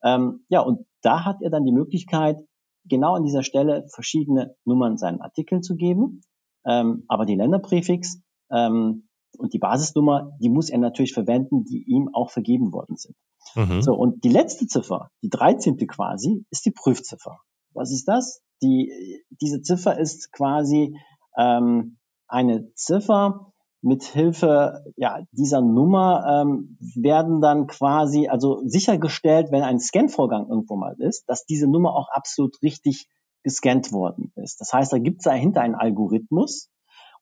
Ähm, 0.02 0.44
ja, 0.48 0.60
und 0.60 0.86
da 1.02 1.24
hat 1.24 1.42
er 1.42 1.50
dann 1.50 1.64
die 1.64 1.72
Möglichkeit, 1.72 2.38
genau 2.84 3.14
an 3.14 3.24
dieser 3.24 3.42
Stelle 3.42 3.86
verschiedene 3.92 4.54
Nummern 4.64 4.96
seinen 4.96 5.20
Artikeln 5.20 5.62
zu 5.62 5.76
geben. 5.76 6.22
Ähm, 6.64 7.04
aber 7.08 7.26
die 7.26 7.34
Länderpräfix 7.34 8.20
ähm, 8.50 9.07
und 9.38 9.52
die 9.52 9.58
Basisnummer, 9.58 10.32
die 10.40 10.48
muss 10.48 10.70
er 10.70 10.78
natürlich 10.78 11.14
verwenden, 11.14 11.64
die 11.64 11.84
ihm 11.86 12.10
auch 12.12 12.30
vergeben 12.30 12.72
worden 12.72 12.96
sind. 12.96 13.16
Mhm. 13.54 13.82
So, 13.82 13.94
und 13.94 14.24
die 14.24 14.28
letzte 14.28 14.66
Ziffer, 14.66 15.10
die 15.22 15.30
13. 15.30 15.76
quasi, 15.86 16.44
ist 16.50 16.66
die 16.66 16.72
Prüfziffer. 16.72 17.38
Was 17.72 17.92
ist 17.92 18.06
das? 18.06 18.42
Die, 18.62 18.92
diese 19.40 19.62
Ziffer 19.62 19.98
ist 19.98 20.32
quasi 20.32 20.96
ähm, 21.36 21.98
eine 22.26 22.72
Ziffer, 22.74 23.52
mit 23.80 24.02
Hilfe 24.04 24.84
ja, 24.96 25.20
dieser 25.32 25.60
Nummer 25.60 26.42
ähm, 26.42 26.76
werden 26.96 27.40
dann 27.40 27.66
quasi 27.66 28.28
also 28.28 28.60
sichergestellt, 28.64 29.52
wenn 29.52 29.62
ein 29.62 29.78
Scanvorgang 29.78 30.48
irgendwo 30.48 30.76
mal 30.76 30.96
ist, 30.98 31.28
dass 31.28 31.44
diese 31.44 31.68
Nummer 31.68 31.94
auch 31.94 32.08
absolut 32.10 32.60
richtig 32.62 33.08
gescannt 33.44 33.92
worden 33.92 34.32
ist. 34.34 34.60
Das 34.60 34.72
heißt, 34.72 34.92
da 34.92 34.98
gibt 34.98 35.20
es 35.20 35.24
dahinter 35.24 35.60
einen 35.60 35.76
Algorithmus 35.76 36.70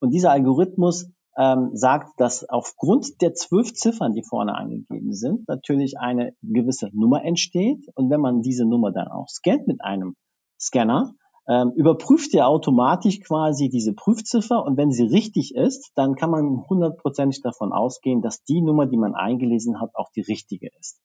und 0.01 0.11
dieser 0.11 0.31
Algorithmus 0.31 1.11
ähm, 1.39 1.71
sagt, 1.75 2.19
dass 2.19 2.49
aufgrund 2.49 3.21
der 3.21 3.35
zwölf 3.35 3.75
Ziffern, 3.75 4.13
die 4.15 4.23
vorne 4.23 4.55
angegeben 4.55 5.13
sind, 5.13 5.47
natürlich 5.49 5.99
eine 5.99 6.35
gewisse 6.43 6.89
Nummer 6.93 7.25
entsteht. 7.25 7.87
Und 7.95 8.11
wenn 8.11 8.21
man 8.21 8.41
diese 8.43 8.65
Nummer 8.65 8.93
dann 8.93 9.09
auch 9.09 9.29
scannt 9.29 9.67
mit 9.67 9.83
einem 9.83 10.15
Scanner, 10.59 11.15
ähm, 11.49 11.73
überprüft 11.77 12.35
er 12.35 12.49
automatisch 12.49 13.21
quasi 13.21 13.69
diese 13.69 13.93
Prüfziffer 13.93 14.65
und 14.65 14.77
wenn 14.77 14.91
sie 14.91 15.05
richtig 15.05 15.55
ist, 15.55 15.93
dann 15.95 16.17
kann 16.17 16.31
man 16.31 16.65
hundertprozentig 16.69 17.43
davon 17.43 17.73
ausgehen, 17.73 18.21
dass 18.21 18.43
die 18.43 18.63
Nummer, 18.63 18.87
die 18.87 18.97
man 18.97 19.15
eingelesen 19.15 19.81
hat, 19.81 19.91
auch 19.95 20.11
die 20.17 20.23
richtige 20.23 20.69
ist. 20.81 20.99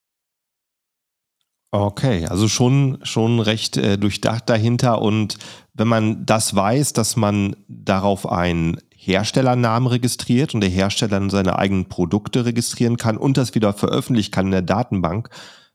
Okay, 1.74 2.26
also 2.26 2.50
schon, 2.50 3.00
schon 3.04 3.40
recht 3.40 3.78
äh, 3.78 3.98
durchdacht 3.98 4.50
dahinter. 4.50 5.02
Und 5.02 5.38
wenn 5.74 5.88
man 5.88 6.26
das 6.26 6.54
weiß, 6.54 6.92
dass 6.92 7.16
man 7.16 7.56
darauf 7.70 8.30
einen 8.30 8.78
Herstellernamen 9.04 9.88
registriert 9.88 10.54
und 10.54 10.62
der 10.62 10.70
Hersteller 10.70 11.10
dann 11.10 11.32
seine 11.32 11.58
eigenen 11.58 11.90
Produkte 11.90 12.46
registrieren 12.46 12.98
kann 12.98 13.18
und 13.18 13.36
das 13.36 13.56
wieder 13.56 13.74
veröffentlichen 13.74 14.30
kann 14.30 14.46
in 14.46 14.52
der 14.52 14.62
Datenbank, 14.62 15.30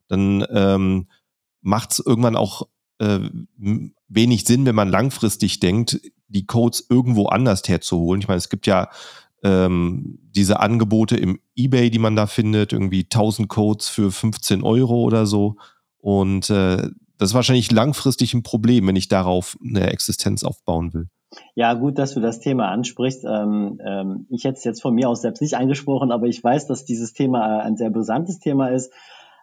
dann 0.06 0.46
ähm, 0.50 1.08
macht 1.60 1.90
es 1.90 1.98
irgendwann 1.98 2.36
auch 2.36 2.68
äh, 2.98 3.18
wenig 4.06 4.44
Sinn, 4.44 4.64
wenn 4.64 4.76
man 4.76 4.88
langfristig 4.88 5.58
denkt, 5.58 6.00
die 6.28 6.46
Codes 6.46 6.86
irgendwo 6.88 7.26
anders 7.26 7.62
herzuholen. 7.66 8.20
Ich 8.20 8.28
meine, 8.28 8.38
es 8.38 8.48
gibt 8.48 8.68
ja 8.68 8.90
ähm, 9.42 10.20
diese 10.30 10.60
Angebote 10.60 11.16
im 11.16 11.40
eBay, 11.56 11.90
die 11.90 11.98
man 11.98 12.14
da 12.14 12.28
findet, 12.28 12.72
irgendwie 12.72 13.02
1000 13.02 13.48
Codes 13.48 13.88
für 13.88 14.12
15 14.12 14.62
Euro 14.62 15.02
oder 15.02 15.26
so. 15.26 15.56
Und 15.98 16.48
äh, 16.48 16.76
das 17.18 17.30
ist 17.30 17.34
wahrscheinlich 17.34 17.72
langfristig 17.72 18.34
ein 18.34 18.44
Problem, 18.44 18.86
wenn 18.86 18.94
ich 18.94 19.08
darauf 19.08 19.58
eine 19.64 19.90
Existenz 19.90 20.44
aufbauen 20.44 20.94
will. 20.94 21.08
Ja, 21.54 21.74
gut, 21.74 21.98
dass 21.98 22.14
du 22.14 22.20
das 22.20 22.40
Thema 22.40 22.68
ansprichst. 22.68 23.24
Ähm, 23.24 23.80
ähm, 23.84 24.26
ich 24.30 24.44
hätte 24.44 24.58
es 24.58 24.64
jetzt 24.64 24.82
von 24.82 24.94
mir 24.94 25.08
aus 25.08 25.22
selbst 25.22 25.40
nicht 25.40 25.56
angesprochen, 25.56 26.12
aber 26.12 26.26
ich 26.26 26.42
weiß, 26.42 26.66
dass 26.66 26.84
dieses 26.84 27.12
Thema 27.12 27.60
ein 27.60 27.76
sehr 27.76 27.90
brisantes 27.90 28.38
Thema 28.38 28.68
ist. 28.68 28.92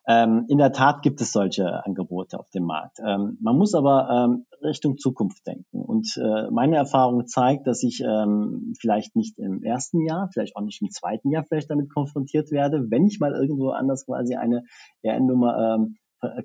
Ähm, 0.06 0.46
in 0.50 0.58
der 0.58 0.74
Tat 0.74 1.02
gibt 1.02 1.22
es 1.22 1.32
solche 1.32 1.86
Angebote 1.86 2.38
auf 2.38 2.50
dem 2.50 2.64
Markt. 2.64 3.00
Ähm, 3.00 3.38
man 3.42 3.58
muss 3.58 3.74
aber 3.74 4.10
ähm, 4.10 4.46
Richtung 4.62 4.98
Zukunft 4.98 5.48
denken. 5.48 5.82
Und 5.82 6.18
äh, 6.18 6.52
meine 6.52 6.76
Erfahrung 6.76 7.26
zeigt, 7.26 7.68
dass 7.68 7.84
ich 7.84 8.02
ähm, 8.02 8.74
vielleicht 8.80 9.16
nicht 9.16 9.40
im 9.40 9.64
ersten 9.64 10.06
Jahr, 10.06 10.30
vielleicht 10.34 10.58
auch 10.58 10.62
nicht 10.62 10.82
im 10.82 10.90
zweiten 10.90 11.30
Jahr 11.32 11.46
vielleicht 11.48 11.70
damit 11.70 11.90
konfrontiert 11.90 12.52
werde, 12.52 12.92
wenn 12.92 13.06
ich 13.06 13.20
mal 13.20 13.34
irgendwo 13.34 13.70
anders 13.70 14.06
quasi 14.06 14.36
eine 14.36 14.64
RN-Nummer 15.06 15.80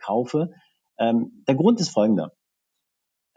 kaufe. 0.00 0.50
Der 1.00 1.54
Grund 1.54 1.78
ist 1.78 1.90
folgender. 1.90 2.33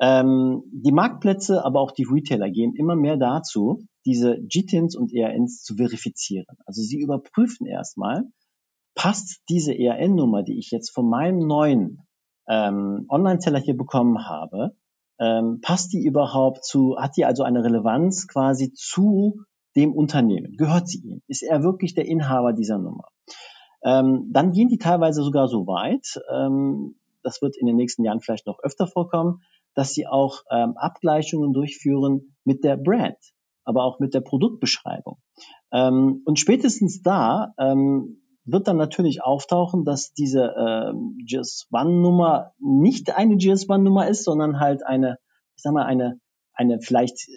Ähm, 0.02 0.64
die 0.72 0.92
Marktplätze, 0.92 1.64
aber 1.64 1.80
auch 1.80 1.92
die 1.92 2.08
Retailer 2.10 2.50
gehen 2.50 2.74
immer 2.76 2.96
mehr 2.96 3.18
dazu, 3.18 3.86
diese 4.04 4.40
GTINs 4.42 4.96
und 4.96 5.14
ERNs 5.14 5.62
zu 5.62 5.76
verifizieren. 5.76 6.58
Also 6.66 6.82
sie 6.82 7.00
überprüfen 7.00 7.68
erstmal, 7.68 8.24
passt 8.96 9.42
diese 9.48 9.78
ERN-Nummer, 9.78 10.42
die 10.42 10.58
ich 10.58 10.72
jetzt 10.72 10.90
von 10.90 11.08
meinem 11.08 11.46
neuen 11.46 12.00
ähm, 12.50 13.06
Online-Seller 13.10 13.60
hier 13.60 13.78
bekommen 13.78 14.28
habe, 14.28 14.76
ähm, 15.20 15.60
passt 15.62 15.94
die 15.94 16.04
überhaupt 16.04 16.66
zu, 16.66 16.98
hat 16.98 17.16
die 17.16 17.26
also 17.26 17.44
eine 17.44 17.64
Relevanz 17.64 18.28
quasi 18.28 18.74
zu 18.74 19.44
dem 19.76 19.94
Unternehmen? 19.94 20.58
Gehört 20.58 20.88
sie 20.88 21.00
ihm? 21.04 21.22
Ist 21.28 21.44
er 21.44 21.62
wirklich 21.62 21.94
der 21.94 22.08
Inhaber 22.08 22.54
dieser 22.54 22.80
Nummer? 22.80 23.06
Ähm, 23.84 24.30
dann 24.32 24.52
gehen 24.52 24.68
die 24.68 24.80
teilweise 24.80 25.22
sogar 25.22 25.48
so 25.48 25.68
weit, 25.68 26.20
ähm, 26.34 26.96
das 27.24 27.42
wird 27.44 27.56
in 27.56 27.68
den 27.68 27.76
nächsten 27.76 28.04
Jahren 28.04 28.20
vielleicht 28.20 28.48
noch 28.48 28.58
öfter 28.64 28.88
vorkommen, 28.88 29.42
dass 29.76 29.94
sie 29.94 30.08
auch 30.08 30.44
ähm, 30.52 30.74
Abgleichungen 30.78 31.54
durchführen 31.54 32.36
mit 32.44 32.64
der 32.64 32.78
Brand, 32.78 33.18
aber 33.64 33.84
auch 33.84 34.00
mit 34.00 34.14
der 34.14 34.22
Produktbeschreibung. 34.22 35.18
Ähm, 35.72 36.22
und 36.26 36.40
spätestens 36.40 37.02
da 37.02 37.54
ähm, 37.58 38.22
wird 38.44 38.68
dann 38.68 38.78
natürlich 38.78 39.24
auftauchen, 39.24 39.86
dass 39.86 40.14
diese 40.14 40.54
ähm, 40.58 41.18
GS1-Nummer 41.28 42.52
nicht 42.60 43.16
eine 43.16 43.36
GS1-Nummer 43.36 44.08
ist, 44.08 44.24
sondern 44.24 44.60
halt 44.60 44.86
eine, 44.86 45.18
ich 45.56 45.64
sag 45.64 45.74
mal, 45.74 45.86
eine, 45.86 46.20
eine 46.54 46.80
vielleicht 46.82 47.30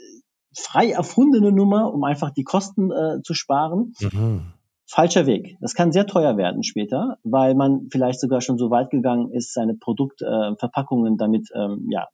frei 0.57 0.91
erfundene 0.91 1.53
Nummer, 1.53 1.93
um 1.93 2.05
einfach 2.05 2.31
die 2.31 2.45
Kosten 2.45 2.91
äh, 2.91 3.23
zu 3.23 3.35
sparen. 3.35 3.93
Mhm 4.01 4.55
falscher 4.87 5.27
Weg. 5.27 5.57
Das 5.61 5.75
kann 5.75 5.93
sehr 5.93 6.07
teuer 6.07 6.37
werden 6.37 6.63
später, 6.63 7.19
weil 7.23 7.55
man 7.55 7.89
vielleicht 7.91 8.21
sogar 8.21 8.41
schon 8.41 8.59
so 8.59 8.71
weit 8.71 8.91
gegangen 8.91 9.31
ist, 9.33 9.53
seine 9.53 9.75
Produktverpackungen 9.75 11.15
äh, 11.15 11.17
damit 11.17 11.49
ähm, 11.55 11.87
ja 11.91 12.09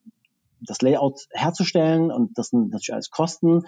das 0.60 0.82
Layout 0.82 1.26
herzustellen 1.32 2.10
und 2.10 2.36
das 2.36 2.48
sind 2.48 2.70
natürlich 2.70 2.92
alles 2.92 3.10
Kosten. 3.10 3.62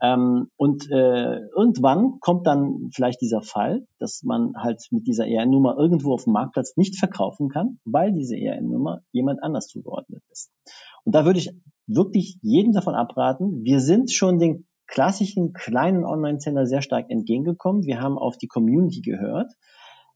Ähm, 0.00 0.48
und 0.56 0.88
äh, 0.90 1.40
irgendwann 1.56 2.20
kommt 2.20 2.46
dann 2.46 2.90
vielleicht 2.92 3.20
dieser 3.20 3.42
Fall, 3.42 3.84
dass 3.98 4.22
man 4.22 4.52
halt 4.56 4.86
mit 4.92 5.08
dieser 5.08 5.26
ERN-Nummer 5.26 5.76
irgendwo 5.76 6.14
auf 6.14 6.24
dem 6.24 6.34
Marktplatz 6.34 6.76
nicht 6.76 6.96
verkaufen 6.96 7.48
kann, 7.48 7.80
weil 7.84 8.12
diese 8.12 8.36
ERN-Nummer 8.36 9.00
jemand 9.10 9.42
anders 9.42 9.66
zugeordnet 9.66 10.22
ist. 10.30 10.52
Und 11.04 11.16
da 11.16 11.24
würde 11.24 11.40
ich 11.40 11.50
wirklich 11.88 12.38
jedem 12.42 12.72
davon 12.72 12.94
abraten. 12.94 13.64
Wir 13.64 13.80
sind 13.80 14.12
schon 14.12 14.38
den 14.38 14.67
klassischen 14.88 15.52
kleinen 15.52 16.04
Online-Sender 16.04 16.66
sehr 16.66 16.82
stark 16.82 17.10
entgegengekommen. 17.10 17.84
Wir 17.84 18.00
haben 18.00 18.18
auf 18.18 18.36
die 18.36 18.48
Community 18.48 19.00
gehört. 19.02 19.52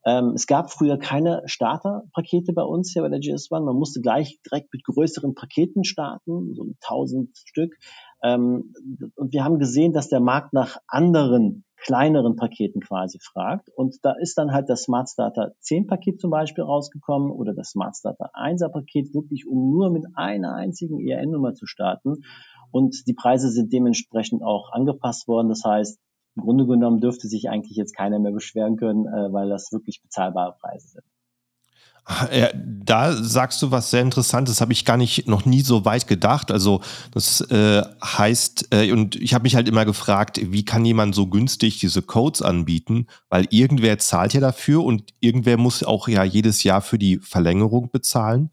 Ähm, 0.04 0.32
es 0.34 0.46
gab 0.46 0.72
früher 0.72 0.98
keine 0.98 1.42
Starterpakete 1.46 2.52
bei 2.52 2.62
uns 2.62 2.92
hier 2.92 3.02
bei 3.02 3.08
der 3.08 3.20
GS1. 3.20 3.64
Man 3.64 3.76
musste 3.76 4.00
gleich 4.00 4.40
direkt 4.44 4.72
mit 4.72 4.82
größeren 4.84 5.34
Paketen 5.34 5.84
starten, 5.84 6.54
so 6.54 6.64
1000 6.82 7.30
Stück. 7.36 7.76
Ähm, 8.24 8.74
und 9.14 9.32
wir 9.32 9.44
haben 9.44 9.58
gesehen, 9.60 9.92
dass 9.92 10.08
der 10.08 10.20
Markt 10.20 10.52
nach 10.52 10.78
anderen 10.88 11.64
kleineren 11.76 12.36
Paketen 12.36 12.80
quasi 12.80 13.18
fragt. 13.20 13.68
Und 13.74 13.96
da 14.02 14.12
ist 14.12 14.38
dann 14.38 14.52
halt 14.52 14.68
das 14.68 14.84
Smart 14.84 15.08
Starter 15.08 15.52
10 15.60 15.86
Paket 15.86 16.20
zum 16.20 16.30
Beispiel 16.30 16.64
rausgekommen 16.64 17.30
oder 17.30 17.54
das 17.54 17.70
Smart 17.70 17.96
Starter 17.96 18.30
1er 18.34 18.70
Paket, 18.70 19.14
wirklich 19.14 19.46
um 19.46 19.70
nur 19.70 19.90
mit 19.90 20.04
einer 20.14 20.54
einzigen 20.54 21.00
ERN-Nummer 21.00 21.54
zu 21.54 21.66
starten. 21.66 22.22
Und 22.72 23.06
die 23.06 23.14
Preise 23.14 23.50
sind 23.50 23.72
dementsprechend 23.72 24.42
auch 24.42 24.72
angepasst 24.72 25.28
worden. 25.28 25.48
Das 25.48 25.62
heißt, 25.64 25.98
im 26.34 26.42
Grunde 26.42 26.66
genommen 26.66 27.00
dürfte 27.00 27.28
sich 27.28 27.48
eigentlich 27.48 27.76
jetzt 27.76 27.94
keiner 27.94 28.18
mehr 28.18 28.32
beschweren 28.32 28.76
können, 28.76 29.06
äh, 29.06 29.32
weil 29.32 29.48
das 29.48 29.70
wirklich 29.70 30.02
bezahlbare 30.02 30.56
Preise 30.60 30.88
sind. 30.88 31.04
Ja, 32.32 32.48
da 32.54 33.12
sagst 33.12 33.62
du 33.62 33.70
was 33.70 33.92
sehr 33.92 34.02
Interessantes, 34.02 34.60
habe 34.60 34.72
ich 34.72 34.84
gar 34.84 34.96
nicht 34.96 35.28
noch 35.28 35.44
nie 35.44 35.60
so 35.60 35.84
weit 35.84 36.08
gedacht. 36.08 36.50
Also 36.50 36.80
das 37.12 37.42
äh, 37.42 37.82
heißt, 38.02 38.68
äh, 38.72 38.90
und 38.90 39.14
ich 39.14 39.34
habe 39.34 39.44
mich 39.44 39.54
halt 39.54 39.68
immer 39.68 39.84
gefragt, 39.84 40.40
wie 40.42 40.64
kann 40.64 40.84
jemand 40.84 41.14
so 41.14 41.28
günstig 41.28 41.78
diese 41.78 42.02
Codes 42.02 42.42
anbieten? 42.42 43.06
Weil 43.28 43.46
irgendwer 43.50 43.98
zahlt 43.98 44.34
ja 44.34 44.40
dafür 44.40 44.82
und 44.82 45.14
irgendwer 45.20 45.58
muss 45.58 45.84
auch 45.84 46.08
ja 46.08 46.24
jedes 46.24 46.64
Jahr 46.64 46.80
für 46.82 46.98
die 46.98 47.18
Verlängerung 47.18 47.90
bezahlen. 47.92 48.50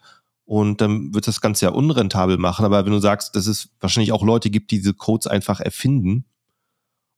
Und 0.50 0.82
dann 0.82 1.14
wird 1.14 1.28
das 1.28 1.42
Ganze 1.42 1.68
ja 1.68 1.72
unrentabel 1.72 2.40
machen. 2.40 2.66
Aber 2.66 2.84
wenn 2.84 2.92
du 2.92 2.98
sagst, 2.98 3.36
dass 3.36 3.46
es 3.46 3.70
wahrscheinlich 3.80 4.12
auch 4.12 4.24
Leute 4.24 4.50
gibt, 4.50 4.72
die 4.72 4.78
diese 4.78 4.96
Codes 4.96 5.28
einfach 5.28 5.60
erfinden 5.60 6.26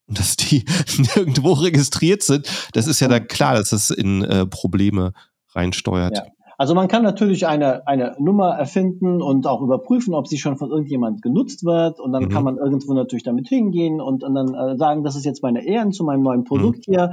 und 0.05 0.19
dass 0.19 0.35
die 0.35 0.65
nirgendwo 1.15 1.53
registriert 1.53 2.23
sind, 2.23 2.45
das 2.73 2.88
ist 2.88 3.00
ja 3.00 3.07
dann 3.07 3.29
klar, 3.29 3.53
dass 3.53 3.69
das 3.69 3.89
in 3.89 4.21
äh, 4.21 4.45
Probleme 4.45 5.13
reinsteuert. 5.55 6.17
Ja. 6.17 6.25
Also 6.57 6.75
man 6.75 6.89
kann 6.89 7.03
natürlich 7.03 7.47
eine, 7.47 7.88
eine 7.88 8.17
Nummer 8.19 8.50
erfinden 8.50 9.21
und 9.21 9.47
auch 9.47 9.61
überprüfen, 9.61 10.13
ob 10.13 10.27
sie 10.27 10.38
schon 10.38 10.57
von 10.57 10.69
irgendjemand 10.69 11.21
genutzt 11.21 11.63
wird. 11.63 12.01
Und 12.01 12.11
dann 12.11 12.25
mhm. 12.25 12.29
kann 12.29 12.43
man 12.43 12.57
irgendwo 12.57 12.93
natürlich 12.93 13.23
damit 13.23 13.47
hingehen 13.47 14.01
und, 14.01 14.25
und 14.25 14.35
dann 14.35 14.53
äh, 14.53 14.77
sagen, 14.77 15.05
das 15.05 15.15
ist 15.15 15.23
jetzt 15.23 15.41
meine 15.41 15.65
Ehren 15.65 15.93
zu 15.93 16.03
meinem 16.03 16.21
neuen 16.21 16.43
Produkt 16.43 16.85
mhm. 16.85 16.91
hier. 16.91 17.11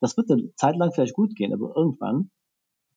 Das 0.00 0.16
wird 0.16 0.30
eine 0.30 0.50
Zeit 0.56 0.76
lang 0.76 0.92
vielleicht 0.92 1.12
gut 1.12 1.36
gehen, 1.36 1.52
aber 1.52 1.76
irgendwann 1.76 2.30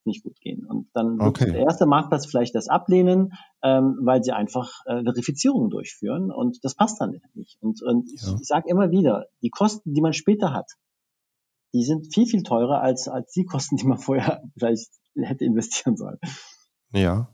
nicht 0.05 0.23
gut 0.23 0.39
gehen. 0.39 0.65
Und 0.65 0.89
dann 0.93 1.19
okay. 1.19 1.51
der 1.51 1.61
erste 1.61 1.85
Marktplatz 1.85 2.25
vielleicht 2.25 2.55
das 2.55 2.67
ablehnen, 2.67 3.33
ähm, 3.63 3.97
weil 4.01 4.23
sie 4.23 4.31
einfach 4.31 4.85
äh, 4.85 5.03
Verifizierungen 5.03 5.69
durchführen 5.69 6.31
und 6.31 6.63
das 6.63 6.75
passt 6.75 6.99
dann 7.01 7.19
nicht. 7.33 7.57
Und, 7.61 7.81
und 7.81 8.09
ja. 8.11 8.35
ich 8.39 8.47
sage 8.47 8.69
immer 8.69 8.91
wieder, 8.91 9.25
die 9.41 9.49
Kosten, 9.49 9.93
die 9.93 10.01
man 10.01 10.13
später 10.13 10.53
hat, 10.53 10.71
die 11.73 11.83
sind 11.83 12.13
viel, 12.13 12.25
viel 12.25 12.43
teurer 12.43 12.81
als, 12.81 13.07
als 13.07 13.31
die 13.31 13.45
Kosten, 13.45 13.77
die 13.77 13.85
man 13.85 13.97
vorher 13.97 14.43
vielleicht 14.57 14.89
hätte 15.15 15.45
investieren 15.45 15.95
sollen. 15.95 16.19
Ja. 16.93 17.33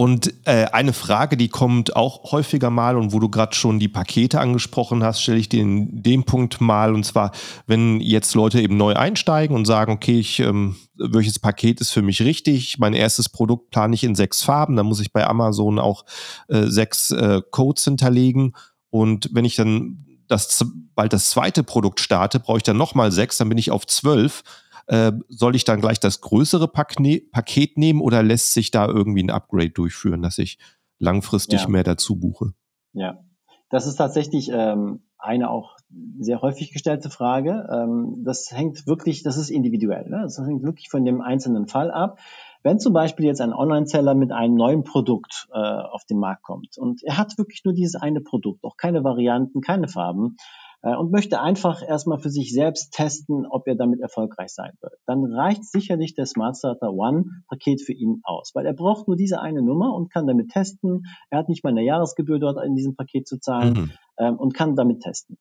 Und 0.00 0.32
äh, 0.46 0.64
eine 0.72 0.94
Frage, 0.94 1.36
die 1.36 1.48
kommt 1.48 1.94
auch 1.94 2.32
häufiger 2.32 2.70
mal 2.70 2.96
und 2.96 3.12
wo 3.12 3.18
du 3.18 3.28
gerade 3.28 3.54
schon 3.54 3.78
die 3.78 3.88
Pakete 3.88 4.40
angesprochen 4.40 5.04
hast, 5.04 5.20
stelle 5.20 5.36
ich 5.36 5.50
dir 5.50 5.60
in 5.60 6.02
dem 6.02 6.24
Punkt 6.24 6.58
mal. 6.58 6.94
Und 6.94 7.04
zwar, 7.04 7.32
wenn 7.66 8.00
jetzt 8.00 8.34
Leute 8.34 8.62
eben 8.62 8.78
neu 8.78 8.94
einsteigen 8.94 9.54
und 9.54 9.66
sagen, 9.66 9.92
okay, 9.92 10.18
ich, 10.18 10.40
ähm, 10.40 10.76
welches 10.94 11.38
Paket 11.38 11.82
ist 11.82 11.90
für 11.90 12.00
mich 12.00 12.22
richtig? 12.22 12.78
Mein 12.78 12.94
erstes 12.94 13.28
Produkt 13.28 13.72
plane 13.72 13.94
ich 13.94 14.02
in 14.02 14.14
sechs 14.14 14.42
Farben, 14.42 14.74
dann 14.74 14.86
muss 14.86 15.00
ich 15.00 15.12
bei 15.12 15.26
Amazon 15.26 15.78
auch 15.78 16.06
äh, 16.48 16.62
sechs 16.62 17.10
äh, 17.10 17.42
Codes 17.50 17.84
hinterlegen. 17.84 18.54
Und 18.88 19.28
wenn 19.34 19.44
ich 19.44 19.56
dann 19.56 20.06
das, 20.28 20.64
bald 20.94 21.12
das 21.12 21.28
zweite 21.28 21.62
Produkt 21.62 22.00
starte, 22.00 22.40
brauche 22.40 22.56
ich 22.56 22.62
dann 22.62 22.78
nochmal 22.78 23.12
sechs, 23.12 23.36
dann 23.36 23.50
bin 23.50 23.58
ich 23.58 23.70
auf 23.70 23.86
zwölf. 23.86 24.44
Äh, 24.90 25.12
soll 25.28 25.54
ich 25.54 25.62
dann 25.62 25.80
gleich 25.80 26.00
das 26.00 26.20
größere 26.20 26.66
Paket 26.66 27.78
nehmen 27.78 28.00
oder 28.00 28.24
lässt 28.24 28.52
sich 28.52 28.72
da 28.72 28.88
irgendwie 28.88 29.22
ein 29.22 29.30
Upgrade 29.30 29.70
durchführen, 29.70 30.20
dass 30.20 30.36
ich 30.38 30.58
langfristig 30.98 31.62
ja. 31.62 31.68
mehr 31.68 31.84
dazu 31.84 32.18
buche? 32.18 32.54
Ja, 32.92 33.20
das 33.68 33.86
ist 33.86 33.94
tatsächlich 33.94 34.50
ähm, 34.52 35.04
eine 35.16 35.48
auch 35.48 35.76
sehr 36.18 36.42
häufig 36.42 36.72
gestellte 36.72 37.08
Frage. 37.08 37.68
Ähm, 37.72 38.24
das 38.24 38.50
hängt 38.50 38.88
wirklich, 38.88 39.22
das 39.22 39.36
ist 39.36 39.50
individuell. 39.50 40.10
Ne? 40.10 40.22
Das 40.22 40.38
hängt 40.38 40.64
wirklich 40.64 40.88
von 40.88 41.04
dem 41.04 41.20
einzelnen 41.20 41.68
Fall 41.68 41.92
ab. 41.92 42.18
Wenn 42.64 42.80
zum 42.80 42.92
Beispiel 42.92 43.26
jetzt 43.26 43.40
ein 43.40 43.52
Online-Seller 43.52 44.16
mit 44.16 44.32
einem 44.32 44.56
neuen 44.56 44.82
Produkt 44.82 45.46
äh, 45.52 45.56
auf 45.56 46.04
den 46.04 46.18
Markt 46.18 46.42
kommt 46.42 46.76
und 46.78 47.04
er 47.04 47.16
hat 47.16 47.38
wirklich 47.38 47.64
nur 47.64 47.74
dieses 47.74 47.94
eine 47.94 48.22
Produkt, 48.22 48.64
auch 48.64 48.76
keine 48.76 49.04
Varianten, 49.04 49.60
keine 49.60 49.86
Farben, 49.86 50.36
und 50.82 51.12
möchte 51.12 51.40
einfach 51.40 51.82
erstmal 51.86 52.18
für 52.18 52.30
sich 52.30 52.52
selbst 52.52 52.92
testen, 52.92 53.46
ob 53.46 53.66
er 53.68 53.74
damit 53.74 54.00
erfolgreich 54.00 54.52
sein 54.52 54.72
wird, 54.80 54.94
dann 55.06 55.24
reicht 55.24 55.64
sicherlich 55.64 56.14
der 56.14 56.26
Smart 56.26 56.56
Starter 56.56 56.92
One 56.92 57.24
Paket 57.48 57.82
für 57.82 57.92
ihn 57.92 58.20
aus, 58.24 58.52
weil 58.54 58.64
er 58.64 58.72
braucht 58.72 59.06
nur 59.06 59.16
diese 59.16 59.40
eine 59.40 59.62
Nummer 59.62 59.94
und 59.94 60.10
kann 60.10 60.26
damit 60.26 60.50
testen. 60.50 61.04
Er 61.28 61.38
hat 61.38 61.48
nicht 61.48 61.64
mal 61.64 61.70
eine 61.70 61.84
Jahresgebühr 61.84 62.38
dort 62.38 62.64
in 62.64 62.76
diesem 62.76 62.96
Paket 62.96 63.28
zu 63.28 63.38
zahlen 63.38 63.74
mhm. 63.74 63.90
ähm, 64.18 64.36
und 64.36 64.54
kann 64.54 64.74
damit 64.74 65.00
testen. 65.00 65.36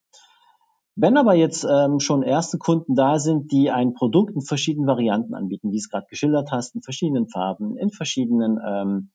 Wenn 1.02 1.16
aber 1.16 1.34
jetzt 1.34 1.66
ähm, 1.70 2.02
schon 2.02 2.24
erste 2.24 2.58
Kunden 2.58 2.94
da 2.94 3.20
sind, 3.20 3.54
die 3.54 3.72
ein 3.72 3.94
Produkt 3.94 4.36
in 4.36 4.42
verschiedenen 4.42 4.86
Varianten 4.86 5.34
anbieten, 5.34 5.72
wie 5.72 5.78
es 5.78 5.90
gerade 5.90 6.08
geschildert 6.10 6.52
hast, 6.52 6.76
in 6.76 6.82
verschiedenen 6.82 7.30
Farben, 7.30 7.78
in 7.78 7.90
verschiedenen 7.90 8.60
ähm, 8.66 9.12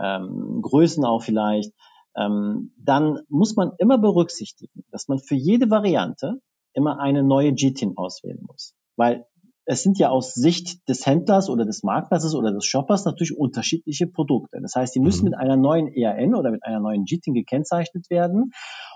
ähm, 0.00 0.60
Größen 0.62 1.04
auch 1.04 1.22
vielleicht, 1.22 1.72
ähm, 2.18 2.72
dann 2.78 3.20
muss 3.28 3.56
man 3.56 3.72
immer 3.78 3.98
berücksichtigen, 3.98 4.84
dass 4.90 5.08
man 5.08 5.18
für 5.18 5.34
jede 5.36 5.70
Variante 5.70 6.40
immer 6.72 7.00
eine 7.00 7.22
neue 7.22 7.52
GTIN 7.52 7.96
auswählen 7.96 8.42
muss. 8.46 8.74
Weil 8.96 9.26
es 9.70 9.82
sind 9.82 9.98
ja 9.98 10.08
aus 10.08 10.32
Sicht 10.32 10.88
des 10.88 11.04
Händlers 11.04 11.50
oder 11.50 11.66
des 11.66 11.82
Marktplatzes 11.82 12.34
oder 12.34 12.52
des 12.52 12.64
Shoppers 12.64 13.04
natürlich 13.04 13.36
unterschiedliche 13.36 14.06
Produkte. 14.06 14.60
Das 14.62 14.74
heißt, 14.74 14.94
die 14.94 15.00
müssen 15.00 15.24
mhm. 15.24 15.30
mit 15.32 15.38
einer 15.38 15.58
neuen 15.58 15.88
ERN 15.88 16.34
oder 16.34 16.50
mit 16.50 16.64
einer 16.64 16.80
neuen 16.80 17.04
GTIN 17.04 17.34
gekennzeichnet 17.34 18.08
werden. 18.08 18.52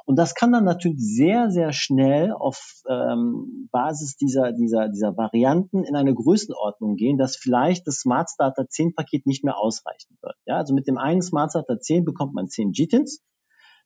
Und 0.07 0.17
das 0.17 0.35
kann 0.35 0.51
dann 0.51 0.65
natürlich 0.65 0.97
sehr, 0.99 1.51
sehr 1.51 1.75
schnell 1.75 2.33
auf 2.33 2.81
ähm, 2.89 3.69
Basis 3.71 4.17
dieser, 4.17 4.53
dieser, 4.53 4.89
dieser 4.89 5.15
Varianten 5.15 5.85
in 5.85 5.95
eine 5.95 6.15
Größenordnung 6.15 6.97
gehen, 6.97 7.19
dass 7.19 7.37
vielleicht 7.37 7.87
das 7.87 7.97
Smart 7.97 8.31
Starter 8.31 8.67
10 8.67 8.95
Paket 8.95 9.27
nicht 9.27 9.45
mehr 9.45 9.59
ausreichen 9.59 10.17
wird. 10.23 10.37
Ja, 10.47 10.57
also 10.57 10.73
mit 10.73 10.87
dem 10.87 10.97
einen 10.97 11.21
Smart 11.21 11.51
Starter 11.51 11.81
10 11.81 12.07
bekommt 12.07 12.33
man 12.33 12.49
10 12.49 12.73
GTINs. 12.73 13.21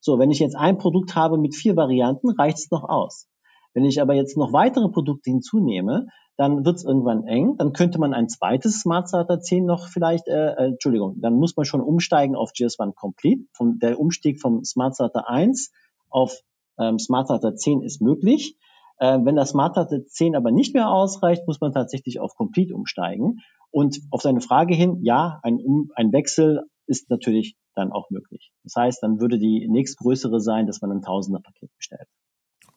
So, 0.01 0.21
wenn 0.21 0.31
ich 0.31 0.39
jetzt 0.39 0.55
ein 0.55 0.79
Produkt 0.79 1.17
habe 1.17 1.37
mit 1.37 1.57
vier 1.57 1.75
Varianten, 1.75 2.31
reicht 2.31 2.59
es 2.59 2.71
noch 2.71 2.85
aus. 2.85 3.27
Wenn 3.75 3.85
ich 3.85 4.01
aber 4.01 4.15
jetzt 4.15 4.37
noch 4.37 4.53
weitere 4.53 4.89
Produkte 4.89 5.31
hinzunehme, 5.31 6.07
dann 6.37 6.65
wird 6.65 6.77
es 6.77 6.85
irgendwann 6.85 7.25
eng. 7.25 7.57
Dann 7.57 7.73
könnte 7.73 7.99
man 7.99 8.13
ein 8.13 8.29
zweites 8.29 8.81
Smart 8.81 9.09
Starter 9.09 9.41
10 9.41 9.65
noch 9.65 9.89
vielleicht, 9.89 10.29
äh, 10.29 10.53
äh, 10.53 10.67
Entschuldigung, 10.69 11.21
dann 11.21 11.35
muss 11.35 11.57
man 11.57 11.65
schon 11.65 11.81
umsteigen 11.81 12.37
auf 12.37 12.53
GS1 12.53 12.95
Complete. 12.95 13.45
Vom, 13.53 13.79
der 13.79 13.99
Umstieg 13.99 14.41
vom 14.41 14.65
Smart 14.65 14.95
Starter 14.95 15.29
1 15.29 15.73
auf 16.11 16.41
ähm, 16.79 16.99
Smart 16.99 17.29
Starter 17.29 17.55
10 17.57 17.83
ist 17.83 18.03
möglich. 18.03 18.57
Äh, 18.99 19.19
wenn 19.23 19.37
das 19.37 19.51
Smart 19.51 19.75
Starter 19.75 20.05
10 20.07 20.37
aber 20.37 20.51
nicht 20.51 20.75
mehr 20.75 20.91
ausreicht, 20.91 21.47
muss 21.47 21.61
man 21.61 21.73
tatsächlich 21.73 22.21
auf 22.21 22.35
Complete 22.35 22.75
umsteigen. 22.75 23.41
Und 23.71 24.01
auf 24.11 24.23
seine 24.23 24.41
Frage 24.41 24.75
hin, 24.75 24.99
ja, 25.03 25.41
ein, 25.43 25.57
um, 25.57 25.91
ein 25.95 26.13
Wechsel 26.13 26.65
ist 26.87 27.11
natürlich 27.11 27.57
dann 27.75 27.93
auch 27.93 28.11
möglich. 28.11 28.53
Das 28.63 28.75
heißt, 28.77 29.03
dann 29.03 29.21
würde 29.21 29.39
die 29.39 29.67
nächstgrößere 29.69 30.41
sein, 30.41 30.67
dass 30.67 30.81
man 30.81 30.93
ein 30.93 31.03
Tausender-Paket 31.03 31.71
bestellt. 31.77 32.09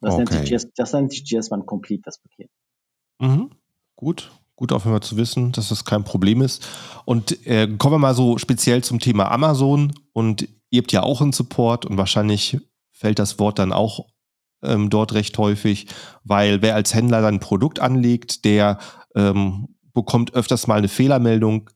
Das, 0.02 0.14
okay. 0.14 0.24
nennt 0.24 0.32
sich 0.32 0.50
GS, 0.50 0.74
das 0.76 0.94
nennt 0.94 1.12
sich 1.12 1.24
GS1 1.24 1.66
Complete, 1.66 2.02
das 2.04 2.20
Paket. 2.20 2.50
Mhm. 3.20 3.52
Gut, 3.96 4.32
gut 4.56 4.72
auf 4.72 4.86
jeden 4.86 5.02
zu 5.02 5.18
wissen, 5.18 5.52
dass 5.52 5.70
das 5.70 5.86
kein 5.86 6.04
Problem 6.04 6.42
ist. 6.42 6.66
Und 7.06 7.46
äh, 7.46 7.68
kommen 7.78 7.96
wir 7.96 8.00
mal 8.00 8.16
so 8.16 8.38
speziell 8.38 8.84
zum 8.84 9.00
Thema 9.00 9.32
Amazon. 9.32 9.94
Und 10.14 10.48
ihr 10.70 10.82
habt 10.82 10.92
ja 10.92 11.04
auch 11.04 11.22
einen 11.22 11.34
Support 11.34 11.86
und 11.86 11.98
wahrscheinlich 11.98 12.58
fällt 12.92 13.20
das 13.20 13.40
Wort 13.40 13.60
dann 13.60 13.74
auch 13.74 14.06
ähm, 14.62 14.90
dort 14.90 15.14
recht 15.14 15.38
häufig, 15.38 15.88
weil 16.24 16.62
wer 16.62 16.76
als 16.76 16.94
Händler 16.94 17.22
sein 17.22 17.40
Produkt 17.40 17.80
anlegt, 17.80 18.46
der 18.46 18.78
ähm, 19.16 19.70
bekommt 19.94 20.34
öfters 20.34 20.68
mal 20.68 20.78
eine 20.78 20.88
Fehlermeldung, 20.88 21.70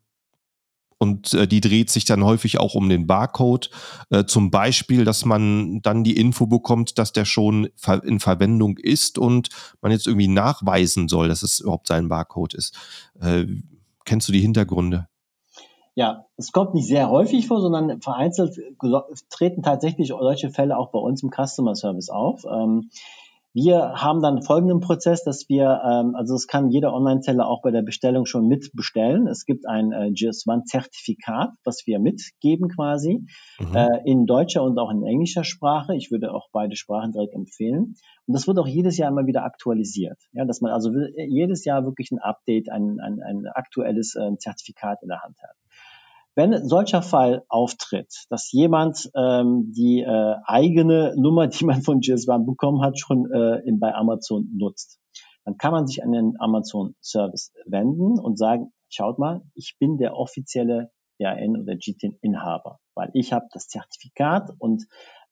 und 1.03 1.33
äh, 1.33 1.47
die 1.47 1.61
dreht 1.61 1.91
sich 1.91 2.05
dann 2.05 2.23
häufig 2.23 2.59
auch 2.59 2.73
um 2.73 2.89
den 2.89 3.05
Barcode. 3.05 3.69
Äh, 4.09 4.23
zum 4.23 4.49
Beispiel, 4.49 5.03
dass 5.03 5.25
man 5.25 5.81
dann 5.81 6.03
die 6.03 6.15
Info 6.17 6.47
bekommt, 6.47 6.97
dass 6.97 7.11
der 7.11 7.25
schon 7.25 7.69
ver 7.75 8.03
in 8.03 8.19
Verwendung 8.19 8.77
ist 8.77 9.19
und 9.19 9.49
man 9.81 9.91
jetzt 9.91 10.07
irgendwie 10.07 10.29
nachweisen 10.29 11.09
soll, 11.09 11.27
dass 11.27 11.43
es 11.43 11.59
überhaupt 11.59 11.87
sein 11.87 12.07
Barcode 12.07 12.53
ist. 12.55 12.75
Äh, 13.19 13.45
kennst 14.05 14.29
du 14.29 14.31
die 14.31 14.41
Hintergründe? 14.41 15.07
Ja, 15.95 16.25
es 16.37 16.51
kommt 16.51 16.73
nicht 16.73 16.87
sehr 16.87 17.09
häufig 17.09 17.47
vor, 17.47 17.61
sondern 17.61 18.01
vereinzelt 18.01 18.57
treten 19.29 19.61
tatsächlich 19.61 20.07
solche 20.07 20.49
Fälle 20.49 20.77
auch 20.77 20.89
bei 20.89 20.99
uns 20.99 21.21
im 21.21 21.29
Customer 21.29 21.75
Service 21.75 22.09
auf. 22.09 22.45
Ähm, 22.45 22.89
wir 23.53 23.93
haben 24.01 24.21
dann 24.21 24.41
folgenden 24.41 24.79
Prozess, 24.79 25.23
dass 25.23 25.47
wir, 25.47 25.81
ähm, 25.85 26.15
also 26.15 26.33
es 26.33 26.47
kann 26.47 26.71
jeder 26.71 26.91
Online-Seller 26.93 27.47
auch 27.47 27.61
bei 27.61 27.69
der 27.69 27.83
Bestellung 27.83 28.25
schon 28.25 28.47
mitbestellen. 28.47 29.27
Es 29.27 29.45
gibt 29.45 29.67
ein 29.67 29.91
äh, 29.91 30.09
GS1-Zertifikat, 30.09 31.51
was 31.63 31.85
wir 31.85 31.99
mitgeben 31.99 32.69
quasi, 32.69 33.25
mhm. 33.59 33.75
äh, 33.75 34.01
in 34.05 34.25
deutscher 34.25 34.63
und 34.63 34.79
auch 34.79 34.89
in 34.89 35.03
englischer 35.03 35.43
Sprache. 35.43 35.95
Ich 35.95 36.09
würde 36.09 36.33
auch 36.33 36.47
beide 36.51 36.75
Sprachen 36.75 37.11
direkt 37.11 37.35
empfehlen. 37.35 37.95
Und 38.25 38.33
das 38.33 38.47
wird 38.47 38.57
auch 38.57 38.67
jedes 38.67 38.97
Jahr 38.97 39.11
immer 39.11 39.27
wieder 39.27 39.43
aktualisiert. 39.43 40.17
Ja, 40.31 40.45
dass 40.45 40.61
man 40.61 40.71
also 40.71 40.89
jedes 41.15 41.63
Jahr 41.63 41.85
wirklich 41.85 42.11
ein 42.11 42.19
Update, 42.19 42.71
ein, 42.71 42.99
ein, 42.99 43.21
ein 43.21 43.45
aktuelles 43.53 44.15
äh, 44.15 44.35
Zertifikat 44.37 45.03
in 45.03 45.09
der 45.09 45.21
Hand 45.21 45.37
hat. 45.43 45.55
Wenn 46.35 46.67
solcher 46.67 47.01
Fall 47.03 47.43
auftritt, 47.47 48.25
dass 48.29 48.51
jemand 48.51 49.09
ähm, 49.15 49.71
die 49.75 50.01
äh, 50.01 50.35
eigene 50.45 51.13
Nummer, 51.15 51.47
die 51.47 51.65
man 51.65 51.81
von 51.81 51.99
GS1 51.99 52.45
bekommen 52.45 52.81
hat, 52.81 52.99
schon 52.99 53.31
äh, 53.31 53.59
in, 53.67 53.79
bei 53.79 53.93
Amazon 53.93 54.49
nutzt, 54.57 54.99
dann 55.45 55.57
kann 55.57 55.71
man 55.71 55.87
sich 55.87 56.03
an 56.03 56.11
den 56.11 56.35
Amazon 56.39 56.95
Service 57.01 57.51
wenden 57.65 58.19
und 58.19 58.37
sagen, 58.37 58.71
schaut 58.89 59.19
mal, 59.19 59.41
ich 59.53 59.75
bin 59.79 59.97
der 59.97 60.15
offizielle 60.15 60.91
RN 61.21 61.61
oder 61.61 61.75
GTIN-Inhaber, 61.75 62.79
weil 62.95 63.09
ich 63.13 63.33
habe 63.33 63.45
das 63.51 63.67
Zertifikat 63.67 64.49
und 64.57 64.85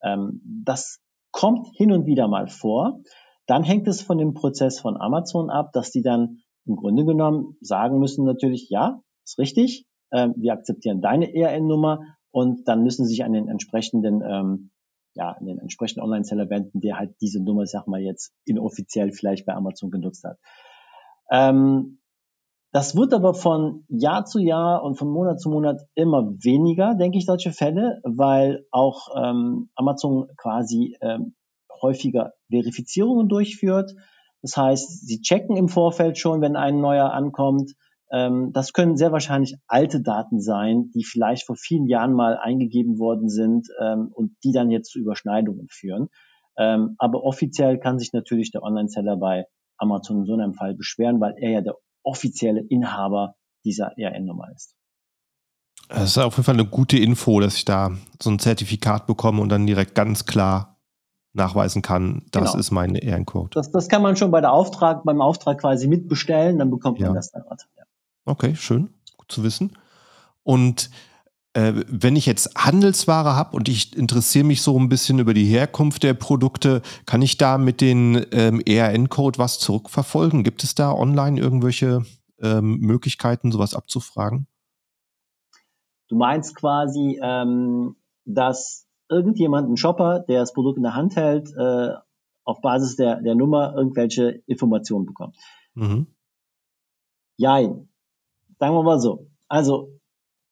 ähm, 0.03 0.41
das 0.65 0.99
kommt 1.31 1.67
hin 1.75 1.91
und 1.91 2.05
wieder 2.05 2.27
mal 2.27 2.47
vor. 2.47 3.01
Dann 3.47 3.63
hängt 3.63 3.87
es 3.87 4.01
von 4.01 4.17
dem 4.17 4.33
Prozess 4.33 4.79
von 4.79 4.99
Amazon 4.99 5.49
ab, 5.49 5.71
dass 5.73 5.91
die 5.91 6.01
dann 6.01 6.37
im 6.65 6.75
Grunde 6.75 7.05
genommen 7.05 7.57
sagen 7.61 7.99
müssen 7.99 8.25
natürlich, 8.25 8.69
ja, 8.69 9.01
ist 9.25 9.39
richtig, 9.39 9.85
äh, 10.11 10.29
wir 10.35 10.53
akzeptieren 10.53 11.01
deine 11.01 11.33
ERN-Nummer 11.33 11.99
und 12.31 12.67
dann 12.67 12.83
müssen 12.83 13.05
sie 13.05 13.11
sich 13.11 13.23
an 13.23 13.33
den 13.33 13.47
entsprechenden, 13.47 14.21
ähm, 14.21 14.71
ja, 15.13 15.31
an 15.31 15.45
den 15.45 15.59
entsprechenden 15.59 16.03
Online-Seller 16.03 16.49
wenden, 16.49 16.79
der 16.79 16.97
halt 16.97 17.15
diese 17.21 17.43
Nummer, 17.43 17.65
sag 17.65 17.87
mal 17.87 17.99
jetzt, 17.99 18.33
inoffiziell 18.45 19.11
vielleicht 19.11 19.45
bei 19.45 19.53
Amazon 19.53 19.91
genutzt 19.91 20.23
hat. 20.23 20.37
Ähm, 21.29 21.99
das 22.73 22.95
wird 22.95 23.13
aber 23.13 23.33
von 23.33 23.83
Jahr 23.89 24.23
zu 24.23 24.39
Jahr 24.39 24.83
und 24.83 24.95
von 24.95 25.09
Monat 25.09 25.41
zu 25.41 25.49
Monat 25.49 25.81
immer 25.93 26.31
weniger, 26.41 26.95
denke 26.95 27.17
ich, 27.17 27.25
solche 27.25 27.51
Fälle, 27.51 27.99
weil 28.03 28.65
auch 28.71 29.09
ähm, 29.17 29.69
Amazon 29.75 30.27
quasi 30.37 30.97
ähm, 31.01 31.35
häufiger 31.81 32.33
Verifizierungen 32.49 33.27
durchführt. 33.27 33.93
Das 34.41 34.55
heißt, 34.55 35.05
sie 35.05 35.21
checken 35.21 35.57
im 35.57 35.67
Vorfeld 35.67 36.17
schon, 36.17 36.39
wenn 36.39 36.55
ein 36.55 36.79
neuer 36.79 37.11
ankommt, 37.11 37.73
ähm, 37.73 37.79
das 38.51 38.73
können 38.73 38.97
sehr 38.97 39.13
wahrscheinlich 39.13 39.55
alte 39.67 40.01
Daten 40.01 40.41
sein, 40.41 40.91
die 40.93 41.05
vielleicht 41.05 41.45
vor 41.45 41.55
vielen 41.55 41.87
Jahren 41.87 42.13
mal 42.13 42.37
eingegeben 42.37 42.99
worden 42.99 43.29
sind 43.29 43.69
ähm, 43.81 44.09
und 44.13 44.35
die 44.43 44.51
dann 44.51 44.69
jetzt 44.69 44.91
zu 44.91 44.99
Überschneidungen 44.99 45.67
führen. 45.69 46.09
Ähm, 46.57 46.95
aber 46.97 47.23
offiziell 47.23 47.79
kann 47.79 47.99
sich 47.99 48.11
natürlich 48.11 48.51
der 48.51 48.63
Online-Seller 48.63 49.15
bei 49.15 49.45
Amazon 49.77 50.19
in 50.19 50.25
so 50.25 50.33
einem 50.33 50.53
Fall 50.53 50.75
beschweren, 50.75 51.21
weil 51.21 51.35
er 51.37 51.51
ja 51.51 51.61
der 51.61 51.75
offizielle 52.03 52.61
Inhaber 52.61 53.35
dieser 53.63 53.97
ERN-Nummer 53.97 54.51
ist. 54.53 54.75
Das 55.87 56.03
ist 56.03 56.17
auf 56.17 56.35
jeden 56.35 56.43
Fall 56.43 56.55
eine 56.55 56.65
gute 56.65 56.97
Info, 56.97 57.39
dass 57.39 57.55
ich 57.55 57.65
da 57.65 57.91
so 58.21 58.29
ein 58.29 58.39
Zertifikat 58.39 59.07
bekomme 59.07 59.41
und 59.41 59.49
dann 59.49 59.65
direkt 59.65 59.95
ganz 59.95 60.25
klar 60.25 60.77
nachweisen 61.33 61.81
kann, 61.81 62.25
das 62.31 62.51
genau. 62.51 62.59
ist 62.59 62.71
mein 62.71 62.95
ERN-Code. 62.95 63.51
Das, 63.53 63.71
das 63.71 63.87
kann 63.87 64.01
man 64.01 64.17
schon 64.17 64.31
bei 64.31 64.41
der 64.41 64.51
Auftrag, 64.51 65.03
beim 65.05 65.21
Auftrag 65.21 65.59
quasi 65.59 65.87
mitbestellen, 65.87 66.59
dann 66.59 66.69
bekommt 66.69 66.99
man 66.99 67.13
das 67.13 67.31
dann. 67.31 67.43
Okay, 68.25 68.55
schön, 68.55 68.89
gut 69.17 69.31
zu 69.31 69.43
wissen. 69.43 69.77
Und 70.43 70.89
äh, 71.53 71.73
wenn 71.87 72.15
ich 72.15 72.25
jetzt 72.25 72.55
Handelsware 72.55 73.35
habe 73.35 73.55
und 73.55 73.67
ich 73.67 73.95
interessiere 73.97 74.45
mich 74.45 74.61
so 74.61 74.79
ein 74.79 74.89
bisschen 74.89 75.19
über 75.19 75.33
die 75.33 75.45
Herkunft 75.45 76.03
der 76.03 76.13
Produkte, 76.13 76.81
kann 77.05 77.21
ich 77.21 77.37
da 77.37 77.57
mit 77.57 77.81
den 77.81 78.25
ähm, 78.31 78.61
ERN-Code 78.65 79.37
was 79.37 79.59
zurückverfolgen? 79.59 80.43
Gibt 80.43 80.63
es 80.63 80.75
da 80.75 80.93
online 80.93 81.39
irgendwelche 81.39 82.03
ähm, 82.39 82.79
Möglichkeiten, 82.79 83.51
sowas 83.51 83.75
abzufragen? 83.75 84.47
Du 86.07 86.15
meinst 86.15 86.55
quasi, 86.55 87.19
ähm, 87.21 87.95
dass 88.25 88.87
irgendjemand, 89.09 89.69
ein 89.69 89.77
Shopper, 89.77 90.19
der 90.19 90.39
das 90.39 90.53
Produkt 90.53 90.77
in 90.77 90.83
der 90.83 90.95
Hand 90.95 91.15
hält, 91.15 91.53
äh, 91.55 91.89
auf 92.43 92.61
Basis 92.61 92.95
der, 92.95 93.21
der 93.21 93.35
Nummer 93.35 93.73
irgendwelche 93.75 94.41
Informationen 94.45 95.05
bekommt. 95.05 95.35
Mhm. 95.73 96.07
Jein. 97.37 97.90
Sagen 98.61 98.75
wir 98.75 98.83
mal 98.83 98.99
so. 98.99 99.25
Also, 99.47 99.99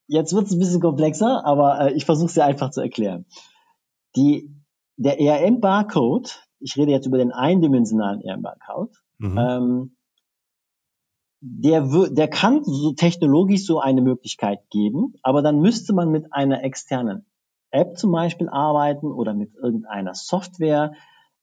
jetzt 0.07 0.33
wird 0.33 0.47
es 0.47 0.51
ein 0.51 0.57
bisschen 0.57 0.81
komplexer, 0.81 1.45
aber 1.45 1.79
äh, 1.79 1.93
ich 1.93 2.05
versuche 2.05 2.25
es 2.25 2.33
dir 2.33 2.43
einfach 2.43 2.71
zu 2.71 2.81
erklären. 2.81 3.27
Die, 4.15 4.49
der 4.97 5.21
ERM-Barcode, 5.21 6.43
ich 6.59 6.75
rede 6.75 6.91
jetzt 6.91 7.05
über 7.05 7.19
den 7.19 7.31
eindimensionalen 7.31 8.21
ERM-Barcode, 8.21 8.97
mhm. 9.19 9.37
ähm, 9.37 9.97
der, 11.41 11.87
der 12.09 12.27
kann 12.27 12.63
so 12.63 12.93
technologisch 12.93 13.63
so 13.63 13.79
eine 13.79 14.01
Möglichkeit 14.01 14.67
geben, 14.71 15.13
aber 15.21 15.43
dann 15.43 15.59
müsste 15.59 15.93
man 15.93 16.09
mit 16.09 16.33
einer 16.33 16.63
externen 16.63 17.27
App 17.69 17.95
zum 17.95 18.11
Beispiel 18.11 18.49
arbeiten 18.49 19.11
oder 19.11 19.35
mit 19.35 19.53
irgendeiner 19.53 20.15
Software, 20.15 20.93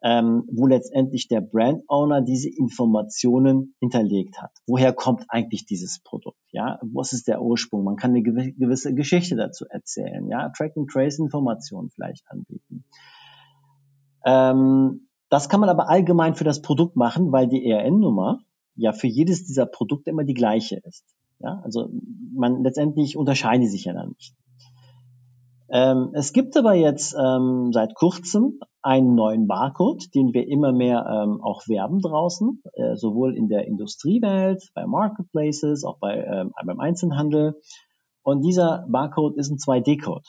ähm, 0.03 0.45
wo 0.51 0.67
letztendlich 0.67 1.29
der 1.29 1.41
Brand 1.41 1.83
Owner 1.89 2.21
diese 2.21 2.49
Informationen 2.49 3.75
hinterlegt 3.81 4.41
hat. 4.41 4.53
Woher 4.67 4.93
kommt 4.93 5.25
eigentlich 5.29 5.67
dieses 5.67 6.01
Produkt? 6.01 6.39
Ja, 6.51 6.79
was 6.83 7.13
ist 7.13 7.29
der 7.29 7.43
Ursprung? 7.43 7.85
Man 7.85 7.97
kann 7.97 8.11
eine 8.11 8.23
gewisse 8.23 8.95
Geschichte 8.95 9.37
dazu 9.37 9.65
erzählen. 9.69 10.29
Ja, 10.29 10.51
Track 10.51 10.77
and 10.77 10.91
Trace 10.91 11.19
Informationen 11.19 11.91
vielleicht 11.91 12.25
anbieten. 12.31 12.85
Ähm, 14.25 15.09
das 15.29 15.49
kann 15.49 15.61
man 15.61 15.69
aber 15.69 15.89
allgemein 15.89 16.35
für 16.35 16.45
das 16.45 16.63
Produkt 16.63 16.97
machen, 16.97 17.33
weil 17.33 17.49
die 17.49 17.67
ERN-Nummer 17.67 18.41
ja 18.77 18.93
für 18.93 19.07
jedes 19.07 19.47
dieser 19.47 19.67
Produkte 19.67 20.11
immer 20.11 20.25
die 20.25 20.35
gleiche 20.35 20.77
ist. 20.85 21.05
Ja, 21.39 21.61
also 21.65 21.91
man 22.35 22.63
letztendlich 22.63 23.17
unterscheide 23.17 23.67
sich 23.67 23.85
ja 23.85 23.93
dann 23.93 24.11
nicht. 24.11 24.35
Ähm, 25.69 26.11
es 26.13 26.33
gibt 26.33 26.57
aber 26.57 26.75
jetzt 26.75 27.15
ähm, 27.19 27.73
seit 27.73 27.95
kurzem 27.95 28.61
einen 28.87 29.17
neuen 29.17 29.49
Barcode, 29.49 30.15
den 30.15 30.33
wir 30.33 30.47
immer 30.47 30.71
mehr 30.71 31.05
ähm, 31.11 31.43
auch 31.43 31.67
werben 31.67 32.01
draußen, 32.01 32.63
äh, 32.75 32.95
sowohl 32.95 33.37
in 33.37 33.49
der 33.49 33.67
Industriewelt, 33.67 34.63
bei 34.75 34.87
Marketplaces, 34.87 35.83
auch 35.83 35.99
bei, 35.99 36.23
ähm, 36.23 36.53
beim 36.65 36.79
Einzelhandel. 36.79 37.61
Und 38.23 38.43
dieser 38.43 38.87
Barcode 38.89 39.39
ist 39.39 39.51
ein 39.51 39.59
2D-Code. 39.59 40.27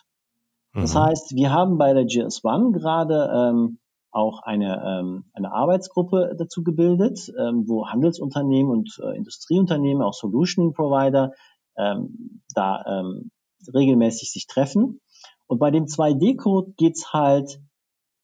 Das 0.73 0.95
mhm. 0.95 0.99
heißt, 0.99 1.35
wir 1.35 1.53
haben 1.53 1.77
bei 1.77 1.93
der 1.93 2.05
GS1 2.05 2.73
gerade 2.73 3.29
ähm, 3.31 3.77
auch 4.09 4.41
eine, 4.41 4.83
ähm, 4.83 5.25
eine 5.33 5.51
Arbeitsgruppe 5.51 6.35
dazu 6.35 6.63
gebildet, 6.63 7.31
ähm, 7.39 7.65
wo 7.67 7.87
Handelsunternehmen 7.87 8.71
und 8.71 8.99
äh, 9.03 9.15
Industrieunternehmen, 9.15 10.01
auch 10.01 10.13
Solution 10.15 10.73
Provider, 10.73 11.33
ähm, 11.77 12.41
da 12.55 12.83
ähm, 12.87 13.29
regelmäßig 13.71 14.31
sich 14.31 14.47
treffen. 14.47 14.99
Und 15.45 15.59
bei 15.59 15.69
dem 15.69 15.85
2D-Code 15.85 16.73
geht's 16.75 17.13
halt 17.13 17.59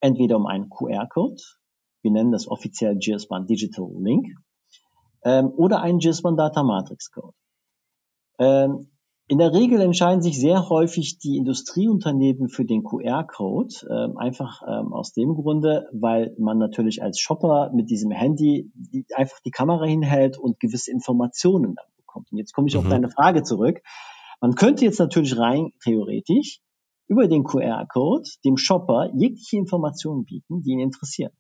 entweder 0.04 0.36
um 0.36 0.46
einen 0.46 0.70
QR-Code, 0.70 1.42
wir 2.02 2.12
nennen 2.12 2.32
das 2.32 2.48
offiziell 2.48 2.98
GS1 2.98 3.46
Digital 3.46 3.90
Link, 4.00 4.28
ähm, 5.24 5.52
oder 5.56 5.82
einen 5.82 6.00
GS1 6.00 6.36
Data 6.36 6.62
Matrix 6.62 7.10
Code. 7.12 7.34
Ähm, 8.38 8.90
in 9.30 9.38
der 9.38 9.54
Regel 9.54 9.80
entscheiden 9.80 10.22
sich 10.22 10.38
sehr 10.38 10.68
häufig 10.68 11.18
die 11.20 11.38
Industrieunternehmen 11.38 12.50
für 12.50 12.66
den 12.66 12.84
QR-Code, 12.84 13.74
äh, 13.90 14.18
einfach 14.20 14.62
ähm, 14.68 14.92
aus 14.92 15.14
dem 15.14 15.34
Grunde, 15.36 15.88
weil 15.94 16.36
man 16.38 16.58
natürlich 16.58 17.02
als 17.02 17.20
Shopper 17.20 17.72
mit 17.74 17.90
diesem 17.90 18.12
Handy 18.12 18.70
die, 18.76 19.06
einfach 19.16 19.40
die 19.46 19.52
Kamera 19.52 19.86
hinhält 19.86 20.38
und 20.38 20.60
gewisse 20.60 20.92
Informationen 20.92 21.76
dann 21.76 21.86
bekommt. 21.96 22.30
Und 22.34 22.38
jetzt 22.38 22.54
komme 22.54 22.68
ich 22.68 22.74
mhm. 22.74 22.82
auf 22.82 22.90
deine 22.90 23.10
Frage 23.10 23.44
zurück. 23.44 23.80
Man 24.42 24.56
könnte 24.56 24.84
jetzt 24.84 25.00
natürlich 25.00 25.38
rein 25.38 25.72
theoretisch 25.82 26.60
über 27.08 27.28
den 27.28 27.44
QR-Code 27.44 28.30
dem 28.46 28.58
Shopper 28.58 29.10
jegliche 29.14 29.58
Informationen 29.58 30.26
bieten, 30.26 30.62
die 30.62 30.72
ihn 30.72 30.80
interessieren. 30.80 31.34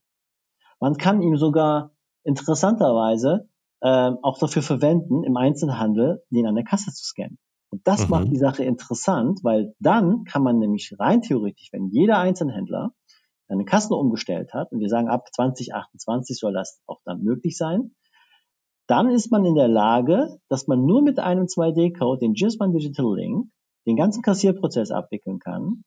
Man 0.80 0.98
kann 0.98 1.22
ihm 1.22 1.38
sogar 1.38 1.92
interessanterweise 2.24 3.50
äh, 3.82 4.12
auch 4.22 4.40
dafür 4.40 4.62
verwenden, 4.62 5.24
im 5.24 5.38
Einzelhandel 5.38 6.24
den 6.30 6.48
an 6.48 6.56
der 6.56 6.64
Kasse 6.64 6.92
zu 6.92 7.04
scannen. 7.04 7.38
Und 7.70 7.88
das 7.88 8.04
mhm. 8.04 8.10
macht 8.12 8.32
die 8.32 8.38
Sache 8.38 8.64
interessant, 8.64 9.40
weil 9.44 9.74
dann 9.80 10.26
kann 10.26 10.44
man 10.44 10.60
nämlich 10.60 10.94
rein 11.00 11.22
theoretisch, 11.22 11.70
wenn 11.72 11.88
jeder 11.88 12.20
Einzelhändler 12.20 12.94
seine 13.48 13.66
Kassen 13.66 13.94
umgestellt 13.94 14.54
hat, 14.54 14.72
und 14.72 14.80
wir 14.80 14.90
sagen 14.90 15.10
ab 15.10 15.28
2028 15.34 16.38
soll 16.38 16.54
das 16.54 16.82
auch 16.86 17.02
dann 17.04 17.22
möglich 17.24 17.58
sein, 17.58 17.96
dann 18.88 19.10
ist 19.10 19.32
man 19.32 19.46
in 19.46 19.56
der 19.56 19.68
Lage, 19.68 20.38
dass 20.50 20.68
man 20.68 20.86
nur 20.86 21.02
mit 21.02 21.20
einem 21.20 21.46
2D-Code, 21.46 22.20
den 22.20 22.34
GISBAN 22.34 22.74
Digital 22.74 23.16
Link, 23.16 23.48
den 23.86 23.96
ganzen 23.96 24.22
Kassierprozess 24.22 24.92
abwickeln 24.92 25.40
kann, 25.40 25.84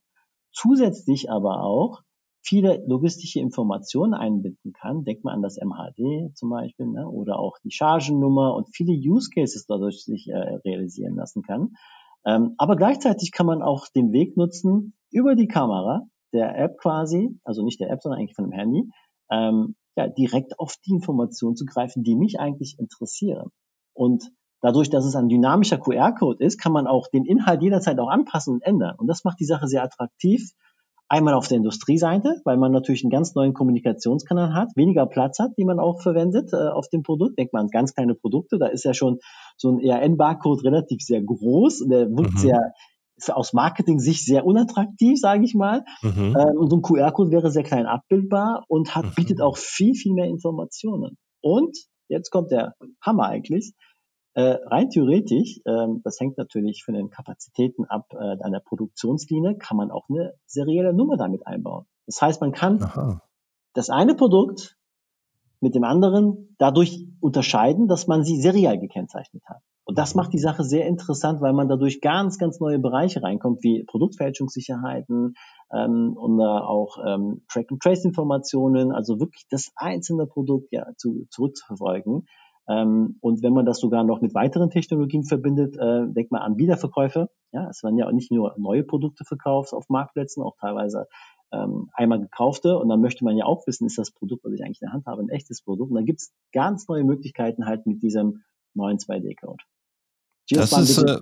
zusätzlich 0.53 1.31
aber 1.31 1.63
auch 1.63 2.03
viele 2.43 2.85
logistische 2.87 3.41
Informationen 3.41 4.15
einbinden 4.15 4.73
kann. 4.73 5.05
Denkt 5.05 5.25
man 5.25 5.35
an 5.35 5.43
das 5.43 5.59
MHD 5.59 6.35
zum 6.37 6.51
Beispiel 6.51 6.87
ne? 6.87 7.09
oder 7.09 7.39
auch 7.39 7.59
die 7.65 7.73
Chargennummer 7.73 8.55
und 8.55 8.69
viele 8.73 8.93
Use 8.93 9.31
Cases 9.35 9.67
dadurch 9.67 10.05
sich 10.05 10.29
äh, 10.29 10.37
realisieren 10.65 11.17
lassen 11.17 11.43
kann. 11.43 11.75
Ähm, 12.25 12.55
aber 12.59 12.77
gleichzeitig 12.77 13.33
kann 13.33 13.47
man 13.47 13.63
auch 13.63 13.87
den 13.89 14.13
Weg 14.13 14.37
nutzen, 14.37 14.95
über 15.11 15.35
die 15.35 15.49
Kamera 15.49 16.03
der 16.33 16.57
App 16.59 16.79
quasi, 16.79 17.39
also 17.45 17.65
nicht 17.65 17.81
der 17.81 17.91
App, 17.91 18.03
sondern 18.03 18.21
eigentlich 18.21 18.35
von 18.35 18.51
dem 18.51 18.53
Handy, 18.53 18.91
ähm, 19.31 19.77
ja, 19.97 20.09
direkt 20.09 20.59
auf 20.59 20.77
die 20.85 20.93
Informationen 20.93 21.57
zu 21.57 21.65
greifen, 21.65 22.03
die 22.03 22.17
mich 22.17 22.39
eigentlich 22.39 22.79
interessieren. 22.79 23.51
Und 23.95 24.31
dadurch, 24.67 24.91
dass 24.91 25.05
es 25.05 25.17
ein 25.17 25.29
dynamischer 25.29 25.79
QR-Code 25.79 26.45
ist, 26.45 26.59
kann 26.61 26.73
man 26.73 26.87
auch 26.87 27.09
den 27.09 27.25
Inhalt 27.25 27.63
jederzeit 27.63 27.99
auch 27.99 28.09
anpassen 28.09 28.55
und 28.55 28.63
ändern. 28.63 28.97
Und 28.99 29.07
das 29.07 29.25
macht 29.25 29.41
die 29.41 29.45
Sache 29.45 29.69
sehr 29.69 29.83
attraktiv 29.83 30.53
Einmal 31.09 31.35
auf 31.35 31.47
der 31.47 31.59
Industrieseite, 31.59 32.41
weil 32.45 32.57
man 32.57 32.73
natürlich 32.73 33.05
einen 33.05 33.13
ganz 33.13 33.37
neuen 33.37 33.55
Kommunikationskanal 33.55 34.55
hat, 34.55 34.71
weniger 34.75 35.07
Platz 35.07 35.39
hat, 35.39 35.57
den 35.57 35.69
man 35.69 35.79
auch 35.79 36.03
verwendet 36.03 36.53
äh, 36.53 36.57
auf 36.57 36.89
dem 36.89 37.05
Produkt. 37.05 37.39
Denkt 37.39 37.53
man 37.53 37.67
an 37.67 37.69
ganz 37.69 37.95
kleine 37.95 38.17
Produkte, 38.17 38.59
da 38.59 38.67
ist 38.67 38.85
ja 38.85 38.93
schon 38.93 39.19
so 39.57 39.71
ein 39.71 39.79
ERN-Barcode 39.79 40.65
relativ 40.65 41.03
sehr 41.03 41.23
groß 41.23 41.83
und 41.83 41.91
der 41.91 42.09
wirkt 42.09 42.35
mhm. 42.35 42.39
sehr 42.39 42.73
aus 43.29 43.53
Marketing-Sicht 43.53 44.27
sehr 44.27 44.45
unattraktiv, 44.45 45.19
sage 45.19 45.45
ich 45.45 45.55
mal. 45.55 45.85
Mhm. 46.03 46.37
Ähm, 46.37 46.59
und 46.59 46.71
so 46.71 46.77
ein 46.77 46.83
QR-Code 46.83 47.31
wäre 47.31 47.53
sehr 47.53 47.63
klein 47.63 47.87
abbildbar 47.87 48.65
und 48.67 48.97
hat, 48.97 49.05
mhm. 49.05 49.15
bietet 49.15 49.41
auch 49.41 49.57
viel, 49.57 49.95
viel 49.95 50.13
mehr 50.13 50.27
Informationen. 50.27 51.17
Und 51.41 51.77
jetzt 52.09 52.31
kommt 52.31 52.51
der 52.51 52.75
Hammer 53.01 53.27
eigentlich. 53.27 53.75
Äh, 54.37 54.59
rein 54.67 54.91
theoretisch, 54.91 55.63
ähm, 55.65 56.03
das 56.05 56.21
hängt 56.21 56.37
natürlich 56.37 56.85
von 56.85 56.93
den 56.93 57.09
Kapazitäten 57.09 57.87
ab 57.87 58.13
äh, 58.13 58.37
an 58.43 58.53
der 58.53 58.61
Produktionslinie, 58.61 59.57
kann 59.57 59.79
man 59.79 59.91
auch 59.91 60.11
eine 60.11 60.35
serielle 60.45 60.93
Nummer 60.93 61.17
damit 61.17 61.47
einbauen. 61.47 61.87
Das 62.05 62.21
heißt, 62.21 62.43
man 62.43 62.53
kann 62.53 62.83
Aha. 62.83 63.23
das 63.73 63.89
eine 63.89 64.15
Produkt 64.15 64.77
mit 65.61 65.75
dem 65.75 65.85
anderen 65.85 66.55
dadurch 66.59 67.09
unterscheiden, 67.21 67.89
dass 67.89 68.09
man 68.09 68.25
sie 68.25 68.39
seriell 68.39 68.79
gekennzeichnet 68.79 69.43
hat. 69.47 69.63
Und 69.85 69.97
das 69.97 70.15
macht 70.15 70.35
die 70.35 70.39
Sache 70.39 70.65
sehr 70.65 70.87
interessant, 70.87 71.41
weil 71.41 71.55
man 71.55 71.69
dadurch 71.69 72.03
ganz, 72.03 72.37
ganz 72.37 72.61
neue 72.61 72.79
Bereiche 72.79 73.23
reinkommt, 73.23 73.63
wie 73.63 73.85
Produktfälschungssicherheiten 73.85 75.35
ähm, 75.73 76.15
und 76.15 76.43
auch 76.43 76.99
ähm, 77.07 77.43
Track-and-Trace-Informationen, 77.49 78.93
also 78.93 79.19
wirklich 79.19 79.47
das 79.49 79.73
einzelne 79.77 80.27
Produkt 80.27 80.73
ja 80.73 80.89
zu, 80.99 81.25
zurückzuverfolgen. 81.31 82.27
Ähm, 82.69 83.17
und 83.21 83.43
wenn 83.43 83.53
man 83.53 83.65
das 83.65 83.79
sogar 83.79 84.05
noch 84.05 84.21
mit 84.21 84.35
weiteren 84.35 84.71
Technologien 84.71 85.25
verbindet, 85.25 85.77
äh, 85.77 86.07
denkt 86.09 86.33
man 86.33 86.43
an 86.43 86.59
Wiederverkäufe. 86.59 87.31
Ja, 87.53 87.69
es 87.69 87.83
werden 87.83 87.99
ja 87.99 88.07
auch 88.07 88.13
nicht 88.13 88.33
nur 88.33 88.55
neue 88.59 88.83
Produkte 88.83 89.25
verkauft 89.25 89.73
auf 89.73 89.89
Marktplätzen, 89.89 90.43
auch 90.43 90.57
teilweise 90.61 91.07
ähm, 91.53 91.91
einmal 91.95 92.21
gekaufte. 92.21 92.79
Und 92.79 92.89
dann 92.89 93.01
möchte 93.01 93.25
man 93.25 93.37
ja 93.37 93.45
auch 93.45 93.67
wissen, 93.67 93.87
ist 93.87 93.99
das 93.99 94.11
Produkt, 94.11 94.45
was 94.45 94.53
ich 94.53 94.65
eigentlich 94.65 94.83
in 94.83 94.87
der 94.87 94.95
Hand 94.95 95.07
habe, 95.07 95.23
ein 95.23 95.29
echtes 95.29 95.63
Produkt. 95.63 95.91
Und 95.91 95.97
dann 95.97 96.07
gibt 96.07 96.21
es 96.21 96.33
ganz 96.53 96.89
neue 96.89 97.05
Möglichkeiten 97.05 97.67
halt 97.67 97.87
mit 97.87 98.03
diesem 98.03 98.43
neuen 98.75 98.99
2D-Code. 98.99 99.63
Das 100.51 100.73
ist, 100.73 100.99
äh, 100.99 101.21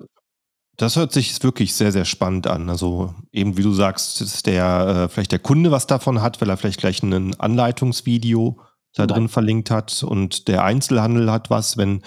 das 0.76 0.96
hört 0.96 1.12
sich 1.12 1.42
wirklich 1.42 1.74
sehr, 1.74 1.92
sehr 1.92 2.04
spannend 2.04 2.46
an. 2.46 2.68
Also 2.68 3.14
eben 3.32 3.56
wie 3.56 3.62
du 3.62 3.72
sagst, 3.72 4.20
ist 4.20 4.46
der 4.46 5.04
äh, 5.04 5.08
vielleicht 5.08 5.32
der 5.32 5.38
Kunde 5.38 5.70
was 5.70 5.86
davon 5.86 6.22
hat, 6.22 6.40
weil 6.40 6.48
er 6.48 6.56
vielleicht 6.56 6.80
gleich 6.80 7.02
ein 7.02 7.38
Anleitungsvideo 7.38 8.58
da 8.94 9.06
drin 9.06 9.28
verlinkt 9.28 9.70
hat 9.70 10.02
und 10.02 10.48
der 10.48 10.64
Einzelhandel 10.64 11.30
hat 11.30 11.50
was, 11.50 11.76
wenn 11.76 12.02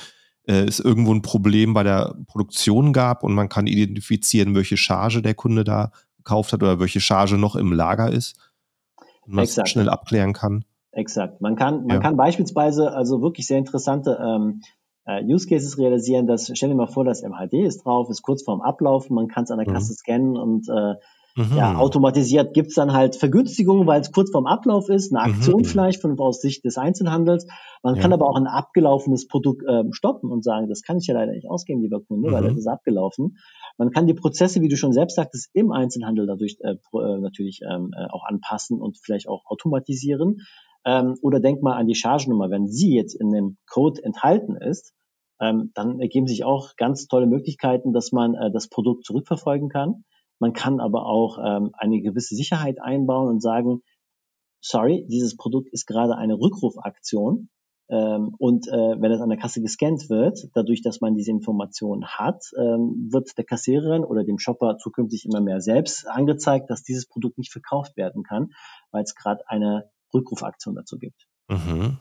äh, 0.47 0.63
es 0.63 0.79
irgendwo 0.79 1.13
ein 1.13 1.21
Problem 1.21 1.73
bei 1.73 1.83
der 1.83 2.15
Produktion 2.27 2.93
gab 2.93 3.23
und 3.23 3.33
man 3.33 3.49
kann 3.49 3.67
identifizieren, 3.67 4.55
welche 4.55 4.77
Charge 4.77 5.21
der 5.21 5.33
Kunde 5.33 5.63
da 5.63 5.91
gekauft 6.17 6.53
hat 6.53 6.63
oder 6.63 6.79
welche 6.79 7.01
Charge 7.01 7.37
noch 7.37 7.55
im 7.55 7.71
Lager 7.71 8.11
ist 8.11 8.35
und 9.25 9.33
man 9.33 9.43
es 9.43 9.59
schnell 9.65 9.89
abklären 9.89 10.33
kann. 10.33 10.65
Exakt. 10.91 11.41
Man 11.41 11.55
kann, 11.55 11.85
man 11.85 11.97
ja. 11.97 11.99
kann 11.99 12.17
beispielsweise 12.17 12.91
also 12.91 13.21
wirklich 13.21 13.45
sehr 13.45 13.59
interessante 13.59 14.17
ähm, 14.19 14.61
äh, 15.05 15.23
Use 15.23 15.47
Cases 15.47 15.77
realisieren. 15.77 16.25
Das 16.25 16.51
stell 16.53 16.69
dir 16.69 16.75
mal 16.75 16.87
vor, 16.87 17.05
das 17.05 17.21
MHD 17.21 17.65
ist 17.65 17.85
drauf, 17.85 18.09
ist 18.09 18.23
kurz 18.23 18.43
vorm 18.43 18.61
Ablaufen, 18.61 19.15
man 19.15 19.27
kann 19.27 19.43
es 19.43 19.51
an 19.51 19.59
der 19.59 19.69
mhm. 19.69 19.73
Kasse 19.73 19.91
mhm. 19.91 19.95
scannen 19.95 20.37
und 20.37 20.69
äh, 20.69 20.95
Mhm. 21.37 21.55
Ja, 21.55 21.77
automatisiert 21.77 22.55
gibt's 22.55 22.73
dann 22.73 22.93
halt 22.93 23.15
Vergünstigungen, 23.15 23.85
weil 23.85 24.01
es 24.01 24.11
kurz 24.11 24.31
vorm 24.31 24.47
Ablauf 24.47 24.89
ist, 24.89 25.13
eine 25.13 25.21
Aktion 25.21 25.61
mhm. 25.61 25.65
vielleicht 25.65 26.01
von 26.01 26.19
aus 26.19 26.41
Sicht 26.41 26.65
des 26.65 26.79
Einzelhandels. 26.79 27.45
Man 27.83 27.95
ja. 27.95 28.01
kann 28.01 28.11
aber 28.11 28.27
auch 28.27 28.37
ein 28.37 28.47
abgelaufenes 28.47 29.27
Produkt 29.27 29.63
äh, 29.67 29.83
stoppen 29.91 30.31
und 30.31 30.43
sagen, 30.43 30.67
das 30.67 30.81
kann 30.81 30.97
ich 30.97 31.05
ja 31.05 31.13
leider 31.13 31.33
nicht 31.33 31.47
ausgeben, 31.47 31.83
lieber 31.83 32.01
Kunde, 32.01 32.29
mhm. 32.29 32.33
weil 32.33 32.43
das 32.43 32.57
ist 32.57 32.65
abgelaufen. 32.65 33.37
Man 33.77 33.91
kann 33.91 34.07
die 34.07 34.15
Prozesse, 34.15 34.61
wie 34.61 34.67
du 34.67 34.77
schon 34.77 34.93
selbst 34.93 35.15
sagtest, 35.15 35.51
im 35.53 35.71
Einzelhandel 35.71 36.25
dadurch 36.25 36.57
äh, 36.61 36.71
äh, 36.71 37.19
natürlich 37.19 37.61
ähm, 37.69 37.91
äh, 37.95 38.07
auch 38.09 38.25
anpassen 38.25 38.81
und 38.81 38.97
vielleicht 38.97 39.29
auch 39.29 39.45
automatisieren. 39.45 40.37
Ähm, 40.85 41.17
oder 41.21 41.39
denk 41.39 41.61
mal 41.61 41.75
an 41.75 41.85
die 41.85 41.93
Chargennummer. 41.93 42.49
Wenn 42.49 42.67
sie 42.67 42.95
jetzt 42.95 43.13
in 43.13 43.29
dem 43.31 43.57
Code 43.69 44.03
enthalten 44.03 44.55
ist, 44.55 44.93
ähm, 45.39 45.69
dann 45.75 45.99
ergeben 45.99 46.25
sich 46.25 46.43
auch 46.43 46.75
ganz 46.77 47.07
tolle 47.07 47.27
Möglichkeiten, 47.27 47.93
dass 47.93 48.11
man 48.11 48.33
äh, 48.33 48.51
das 48.51 48.69
Produkt 48.69 49.05
zurückverfolgen 49.05 49.69
kann. 49.69 50.03
Man 50.39 50.53
kann 50.53 50.79
aber 50.79 51.05
auch 51.05 51.37
ähm, 51.43 51.71
eine 51.73 52.01
gewisse 52.01 52.35
Sicherheit 52.35 52.81
einbauen 52.81 53.29
und 53.29 53.41
sagen, 53.41 53.81
sorry, 54.61 55.05
dieses 55.09 55.35
Produkt 55.35 55.69
ist 55.71 55.85
gerade 55.85 56.15
eine 56.15 56.35
Rückrufaktion. 56.35 57.49
Ähm, 57.89 58.35
und 58.37 58.67
äh, 58.67 59.01
wenn 59.01 59.11
es 59.11 59.21
an 59.21 59.29
der 59.29 59.37
Kasse 59.37 59.61
gescannt 59.61 60.09
wird, 60.09 60.49
dadurch, 60.53 60.81
dass 60.81 60.99
man 60.99 61.15
diese 61.15 61.31
Informationen 61.31 62.05
hat, 62.05 62.43
ähm, 62.57 63.09
wird 63.11 63.37
der 63.37 63.45
Kassiererin 63.45 64.03
oder 64.03 64.25
dem 64.25 64.39
Shopper 64.39 64.77
zukünftig 64.77 65.25
immer 65.25 65.39
mehr 65.39 65.61
selbst 65.61 66.05
angezeigt, 66.05 66.69
dass 66.69 66.83
dieses 66.83 67.07
Produkt 67.07 67.37
nicht 67.37 67.51
verkauft 67.51 67.95
werden 67.95 68.23
kann, 68.23 68.49
weil 68.91 69.03
es 69.03 69.15
gerade 69.15 69.41
eine 69.47 69.89
Rückrufaktion 70.13 70.75
dazu 70.75 70.97
gibt. 70.97 71.27
Mhm. 71.49 71.97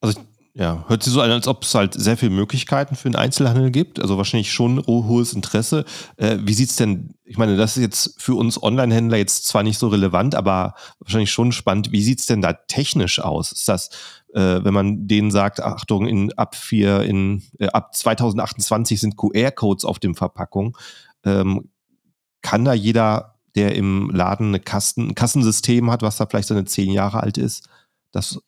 Also 0.00 0.20
ja, 0.52 0.84
hört 0.88 1.04
sich 1.04 1.12
so 1.12 1.20
an, 1.20 1.30
als 1.30 1.46
ob 1.46 1.62
es 1.62 1.74
halt 1.74 1.94
sehr 1.94 2.16
viele 2.16 2.32
Möglichkeiten 2.32 2.96
für 2.96 3.08
den 3.08 3.14
Einzelhandel 3.14 3.70
gibt. 3.70 4.00
Also 4.00 4.16
wahrscheinlich 4.16 4.52
schon 4.52 4.84
hohes 4.84 5.32
Interesse. 5.32 5.84
Äh, 6.16 6.38
wie 6.40 6.54
sieht's 6.54 6.74
denn, 6.74 7.14
ich 7.24 7.38
meine, 7.38 7.56
das 7.56 7.76
ist 7.76 7.82
jetzt 7.82 8.20
für 8.20 8.34
uns 8.34 8.60
Online-Händler 8.60 9.16
jetzt 9.16 9.46
zwar 9.46 9.62
nicht 9.62 9.78
so 9.78 9.88
relevant, 9.88 10.34
aber 10.34 10.74
wahrscheinlich 10.98 11.30
schon 11.30 11.52
spannend. 11.52 11.92
Wie 11.92 12.02
sieht's 12.02 12.26
denn 12.26 12.42
da 12.42 12.52
technisch 12.52 13.20
aus? 13.20 13.52
Ist 13.52 13.68
das, 13.68 13.90
äh, 14.34 14.64
wenn 14.64 14.74
man 14.74 15.06
denen 15.06 15.30
sagt, 15.30 15.62
Achtung, 15.62 16.08
in 16.08 16.32
ab 16.32 16.56
vier, 16.56 17.02
in 17.02 17.42
äh, 17.60 17.68
ab 17.68 17.94
2028 17.94 18.98
sind 18.98 19.16
QR-Codes 19.16 19.84
auf 19.84 20.00
dem 20.00 20.16
Verpackung, 20.16 20.76
ähm, 21.24 21.70
kann 22.42 22.64
da 22.64 22.72
jeder, 22.72 23.36
der 23.54 23.76
im 23.76 24.10
Laden 24.10 24.48
eine 24.48 24.60
Kasten, 24.60 25.10
ein 25.10 25.14
Kassensystem 25.14 25.92
hat, 25.92 26.02
was 26.02 26.16
da 26.16 26.26
vielleicht 26.26 26.48
seine 26.48 26.64
zehn 26.64 26.90
Jahre 26.90 27.20
alt 27.20 27.38
ist, 27.38 27.68
das 28.10 28.40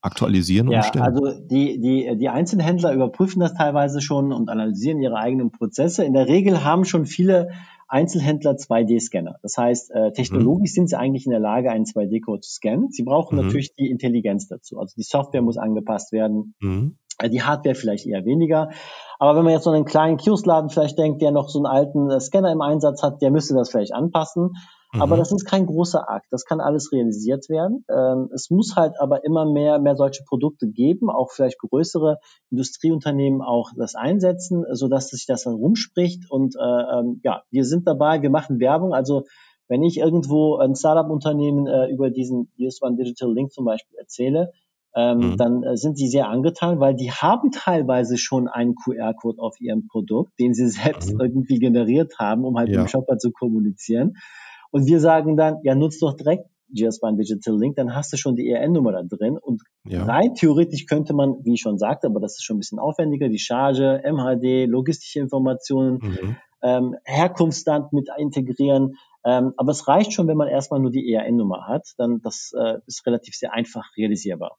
aktualisieren 0.00 0.68
und 0.68 0.74
ja, 0.74 0.80
umstellen? 0.80 1.04
Also 1.04 1.40
die, 1.46 1.80
die, 1.80 2.16
die 2.16 2.28
Einzelhändler 2.28 2.92
überprüfen 2.92 3.40
das 3.40 3.54
teilweise 3.54 4.00
schon 4.00 4.32
und 4.32 4.48
analysieren 4.48 5.00
ihre 5.00 5.16
eigenen 5.16 5.50
Prozesse. 5.50 6.04
In 6.04 6.12
der 6.12 6.28
Regel 6.28 6.64
haben 6.64 6.84
schon 6.84 7.06
viele 7.06 7.50
Einzelhändler 7.88 8.52
2D-Scanner. 8.52 9.36
Das 9.42 9.56
heißt, 9.56 9.90
äh, 9.92 10.12
technologisch 10.12 10.72
mhm. 10.72 10.74
sind 10.74 10.90
sie 10.90 10.98
eigentlich 10.98 11.24
in 11.24 11.30
der 11.30 11.40
Lage, 11.40 11.70
einen 11.70 11.84
2D-Code 11.84 12.40
zu 12.40 12.50
scannen. 12.50 12.90
Sie 12.90 13.02
brauchen 13.02 13.38
mhm. 13.38 13.46
natürlich 13.46 13.74
die 13.74 13.90
Intelligenz 13.90 14.46
dazu. 14.46 14.78
Also 14.78 14.94
die 14.96 15.02
Software 15.02 15.42
muss 15.42 15.56
angepasst 15.56 16.12
werden. 16.12 16.54
Mhm. 16.60 16.98
Äh, 17.18 17.30
die 17.30 17.42
Hardware 17.42 17.74
vielleicht 17.74 18.06
eher 18.06 18.24
weniger. 18.26 18.70
Aber 19.18 19.36
wenn 19.36 19.44
man 19.44 19.54
jetzt 19.54 19.64
so 19.64 19.70
einen 19.70 19.86
kleinen 19.86 20.18
Kiosk-Laden 20.18 20.70
vielleicht 20.70 20.98
denkt, 20.98 21.22
der 21.22 21.30
noch 21.30 21.48
so 21.48 21.58
einen 21.58 21.66
alten 21.66 22.10
äh, 22.10 22.20
Scanner 22.20 22.52
im 22.52 22.60
Einsatz 22.60 23.02
hat, 23.02 23.22
der 23.22 23.30
müsste 23.30 23.54
das 23.54 23.70
vielleicht 23.70 23.94
anpassen. 23.94 24.52
Mhm. 24.92 25.02
Aber 25.02 25.16
das 25.16 25.32
ist 25.32 25.44
kein 25.44 25.66
großer 25.66 26.08
Akt. 26.08 26.26
Das 26.30 26.44
kann 26.44 26.60
alles 26.60 26.92
realisiert 26.92 27.48
werden. 27.48 27.84
Ähm, 27.90 28.30
es 28.32 28.50
muss 28.50 28.74
halt 28.76 28.94
aber 29.00 29.24
immer 29.24 29.50
mehr, 29.50 29.78
mehr 29.78 29.96
solche 29.96 30.24
Produkte 30.24 30.68
geben, 30.68 31.10
auch 31.10 31.30
vielleicht 31.30 31.58
größere 31.58 32.18
Industrieunternehmen 32.50 33.42
auch 33.42 33.70
das 33.76 33.94
einsetzen, 33.94 34.64
so 34.72 34.88
dass 34.88 35.08
sich 35.08 35.26
das 35.26 35.44
dann 35.44 35.54
rumspricht. 35.54 36.30
Und 36.30 36.56
äh, 36.56 36.98
ähm, 36.98 37.20
ja, 37.22 37.42
wir 37.50 37.64
sind 37.64 37.86
dabei, 37.86 38.22
wir 38.22 38.30
machen 38.30 38.60
Werbung. 38.60 38.94
Also 38.94 39.24
wenn 39.68 39.82
ich 39.82 39.98
irgendwo 39.98 40.56
ein 40.56 40.74
Startup-Unternehmen 40.74 41.66
äh, 41.66 41.88
über 41.90 42.10
diesen 42.10 42.50
US 42.58 42.80
One 42.80 42.96
Digital 42.96 43.32
Link 43.32 43.52
zum 43.52 43.66
Beispiel 43.66 43.98
erzähle, 43.98 44.52
ähm, 44.96 45.18
mhm. 45.18 45.36
dann 45.36 45.62
äh, 45.62 45.76
sind 45.76 45.98
sie 45.98 46.08
sehr 46.08 46.28
angetan, 46.28 46.80
weil 46.80 46.94
die 46.94 47.12
haben 47.12 47.50
teilweise 47.50 48.16
schon 48.16 48.48
einen 48.48 48.74
QR-Code 48.74 49.38
auf 49.38 49.60
ihrem 49.60 49.86
Produkt, 49.86 50.32
den 50.40 50.54
sie 50.54 50.68
selbst 50.68 51.12
mhm. 51.12 51.20
irgendwie 51.20 51.58
generiert 51.58 52.14
haben, 52.18 52.44
um 52.44 52.56
halt 52.56 52.70
ja. 52.70 52.78
mit 52.78 52.86
dem 52.86 52.90
Shopper 52.90 53.18
zu 53.18 53.30
kommunizieren. 53.30 54.14
Und 54.70 54.86
wir 54.86 55.00
sagen 55.00 55.36
dann, 55.36 55.58
ja, 55.62 55.74
nutzt 55.74 56.02
doch 56.02 56.14
direkt 56.14 56.46
GS1 56.74 57.16
Digital 57.16 57.58
Link, 57.58 57.76
dann 57.76 57.94
hast 57.94 58.12
du 58.12 58.16
schon 58.16 58.36
die 58.36 58.48
ERN-Nummer 58.48 58.92
da 58.92 59.02
drin. 59.02 59.38
Und 59.38 59.62
ja. 59.84 60.04
rein 60.04 60.34
theoretisch 60.34 60.86
könnte 60.86 61.14
man, 61.14 61.36
wie 61.44 61.54
ich 61.54 61.60
schon 61.60 61.78
sagte, 61.78 62.06
aber 62.06 62.20
das 62.20 62.34
ist 62.34 62.44
schon 62.44 62.56
ein 62.56 62.60
bisschen 62.60 62.78
aufwendiger, 62.78 63.28
die 63.28 63.38
Charge, 63.38 64.02
MHD, 64.04 64.68
logistische 64.68 65.20
Informationen, 65.20 65.98
mhm. 66.02 66.36
ähm, 66.62 66.96
Herkunftsland 67.04 67.92
mit 67.92 68.08
integrieren. 68.18 68.96
Ähm, 69.24 69.54
aber 69.56 69.72
es 69.72 69.88
reicht 69.88 70.12
schon, 70.12 70.28
wenn 70.28 70.36
man 70.36 70.48
erstmal 70.48 70.80
nur 70.80 70.90
die 70.90 71.12
ERN-Nummer 71.12 71.66
hat. 71.66 71.88
Dann 71.96 72.20
das 72.20 72.52
äh, 72.58 72.78
ist 72.86 73.06
relativ 73.06 73.34
sehr 73.34 73.52
einfach 73.52 73.84
realisierbar. 73.96 74.58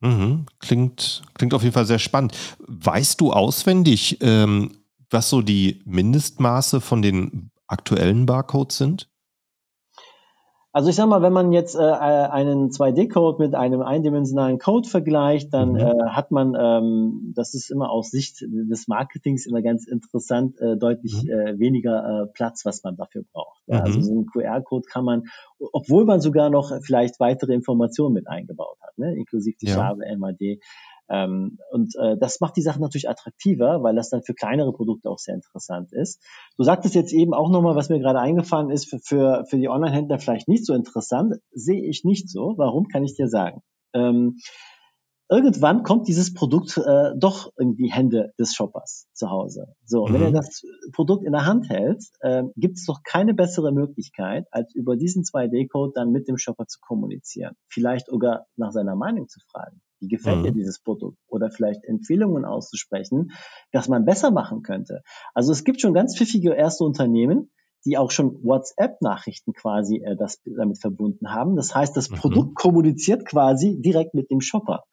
Mhm. 0.00 0.46
Klingt, 0.58 1.22
klingt 1.34 1.54
auf 1.54 1.62
jeden 1.62 1.74
Fall 1.74 1.86
sehr 1.86 1.98
spannend. 1.98 2.36
Weißt 2.66 3.20
du 3.20 3.32
auswendig, 3.32 4.18
ähm, 4.20 4.72
was 5.10 5.28
so 5.28 5.42
die 5.42 5.82
Mindestmaße 5.84 6.80
von 6.80 7.02
den 7.02 7.50
aktuellen 7.66 8.26
Barcodes 8.26 8.78
sind? 8.78 9.09
Also 10.72 10.88
ich 10.88 10.94
sag 10.94 11.08
mal, 11.08 11.20
wenn 11.20 11.32
man 11.32 11.52
jetzt 11.52 11.74
äh, 11.74 11.80
einen 11.80 12.70
2D-Code 12.70 13.42
mit 13.42 13.56
einem 13.56 13.82
eindimensionalen 13.82 14.58
Code 14.58 14.88
vergleicht, 14.88 15.52
dann 15.52 15.72
mhm. 15.72 15.78
äh, 15.78 16.08
hat 16.10 16.30
man, 16.30 16.54
ähm, 16.56 17.32
das 17.34 17.54
ist 17.54 17.70
immer 17.70 17.90
aus 17.90 18.10
Sicht 18.10 18.42
des 18.42 18.86
Marketings 18.86 19.46
immer 19.46 19.62
ganz 19.62 19.86
interessant, 19.88 20.60
äh, 20.60 20.76
deutlich 20.76 21.24
mhm. 21.24 21.30
äh, 21.30 21.58
weniger 21.58 22.22
äh, 22.22 22.26
Platz, 22.32 22.64
was 22.64 22.84
man 22.84 22.96
dafür 22.96 23.24
braucht. 23.32 23.62
Ja, 23.66 23.80
also 23.80 23.90
mhm. 23.90 23.96
Also 24.00 24.14
so 24.14 24.20
ein 24.20 24.26
QR-Code 24.26 24.86
kann 24.88 25.04
man, 25.04 25.24
obwohl 25.72 26.04
man 26.04 26.20
sogar 26.20 26.50
noch 26.50 26.70
vielleicht 26.82 27.18
weitere 27.18 27.52
Informationen 27.52 28.14
mit 28.14 28.28
eingebaut 28.28 28.78
hat, 28.80 28.96
ne, 28.96 29.16
inklusive 29.16 29.56
die 29.60 29.66
ja. 29.66 29.74
Farbe, 29.74 30.04
MAD, 30.16 30.60
ähm, 31.10 31.58
und 31.72 31.94
äh, 31.96 32.16
das 32.18 32.40
macht 32.40 32.56
die 32.56 32.62
Sache 32.62 32.80
natürlich 32.80 33.08
attraktiver, 33.08 33.82
weil 33.82 33.96
das 33.96 34.10
dann 34.10 34.22
für 34.22 34.32
kleinere 34.32 34.72
Produkte 34.72 35.10
auch 35.10 35.18
sehr 35.18 35.34
interessant 35.34 35.92
ist. 35.92 36.22
Du 36.56 36.62
sagtest 36.62 36.94
jetzt 36.94 37.12
eben 37.12 37.34
auch 37.34 37.50
nochmal, 37.50 37.74
was 37.74 37.88
mir 37.88 37.98
gerade 37.98 38.20
eingefallen 38.20 38.70
ist, 38.70 38.88
für, 38.88 39.00
für, 39.00 39.44
für 39.48 39.58
die 39.58 39.68
Online-Händler 39.68 40.20
vielleicht 40.20 40.46
nicht 40.46 40.64
so 40.64 40.72
interessant, 40.72 41.34
sehe 41.50 41.84
ich 41.84 42.04
nicht 42.04 42.30
so. 42.30 42.54
Warum, 42.56 42.86
kann 42.86 43.02
ich 43.02 43.16
dir 43.16 43.26
sagen. 43.26 43.60
Ähm, 43.92 44.36
irgendwann 45.28 45.82
kommt 45.82 46.06
dieses 46.06 46.32
Produkt 46.32 46.76
äh, 46.78 47.10
doch 47.16 47.50
in 47.58 47.74
die 47.74 47.90
Hände 47.90 48.32
des 48.38 48.54
Shoppers 48.54 49.08
zu 49.12 49.30
Hause. 49.30 49.74
So, 49.84 50.06
mhm. 50.06 50.14
wenn 50.14 50.22
er 50.22 50.32
das 50.32 50.62
Produkt 50.92 51.24
in 51.24 51.32
der 51.32 51.44
Hand 51.44 51.68
hält, 51.70 52.04
äh, 52.20 52.44
gibt 52.54 52.76
es 52.76 52.86
doch 52.86 53.00
keine 53.02 53.34
bessere 53.34 53.72
Möglichkeit, 53.72 54.46
als 54.52 54.72
über 54.76 54.96
diesen 54.96 55.24
2D-Code 55.24 55.92
dann 55.92 56.12
mit 56.12 56.28
dem 56.28 56.38
Shopper 56.38 56.66
zu 56.66 56.78
kommunizieren. 56.80 57.56
Vielleicht 57.68 58.06
sogar 58.06 58.46
nach 58.54 58.70
seiner 58.70 58.94
Meinung 58.94 59.26
zu 59.26 59.40
fragen. 59.50 59.80
Wie 60.00 60.08
gefällt 60.08 60.38
mhm. 60.38 60.42
dir 60.44 60.52
dieses 60.52 60.80
Produkt? 60.80 61.18
Oder 61.28 61.50
vielleicht 61.50 61.84
Empfehlungen 61.84 62.44
auszusprechen, 62.44 63.32
was 63.72 63.88
man 63.88 64.04
besser 64.04 64.30
machen 64.30 64.62
könnte. 64.62 65.02
Also 65.34 65.52
es 65.52 65.64
gibt 65.64 65.80
schon 65.80 65.94
ganz 65.94 66.16
pfiffige 66.16 66.54
erste 66.54 66.84
Unternehmen, 66.84 67.50
die 67.84 67.96
auch 67.96 68.10
schon 68.10 68.42
WhatsApp-Nachrichten 68.42 69.52
quasi 69.52 70.02
äh, 70.04 70.16
das 70.16 70.40
damit 70.44 70.78
verbunden 70.80 71.30
haben. 71.32 71.56
Das 71.56 71.74
heißt, 71.74 71.96
das 71.96 72.10
mhm. 72.10 72.16
Produkt 72.16 72.54
kommuniziert 72.54 73.26
quasi 73.26 73.80
direkt 73.80 74.14
mit 74.14 74.30
dem 74.30 74.40
Shopper. 74.40 74.84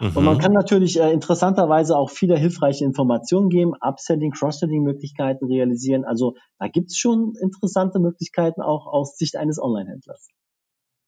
Mhm. 0.00 0.16
Und 0.16 0.24
man 0.24 0.38
kann 0.38 0.52
natürlich 0.52 0.98
äh, 0.98 1.12
interessanterweise 1.12 1.96
auch 1.96 2.10
viele 2.10 2.36
hilfreiche 2.36 2.84
Informationen 2.84 3.48
geben, 3.48 3.74
Upselling, 3.80 4.32
Cross-Selling-Möglichkeiten 4.32 5.46
realisieren. 5.46 6.04
Also 6.04 6.34
da 6.58 6.68
gibt's 6.68 6.98
schon 6.98 7.34
interessante 7.40 8.00
Möglichkeiten 8.00 8.60
auch 8.60 8.86
aus 8.86 9.16
Sicht 9.16 9.36
eines 9.36 9.60
Online-Händlers. 9.60 10.28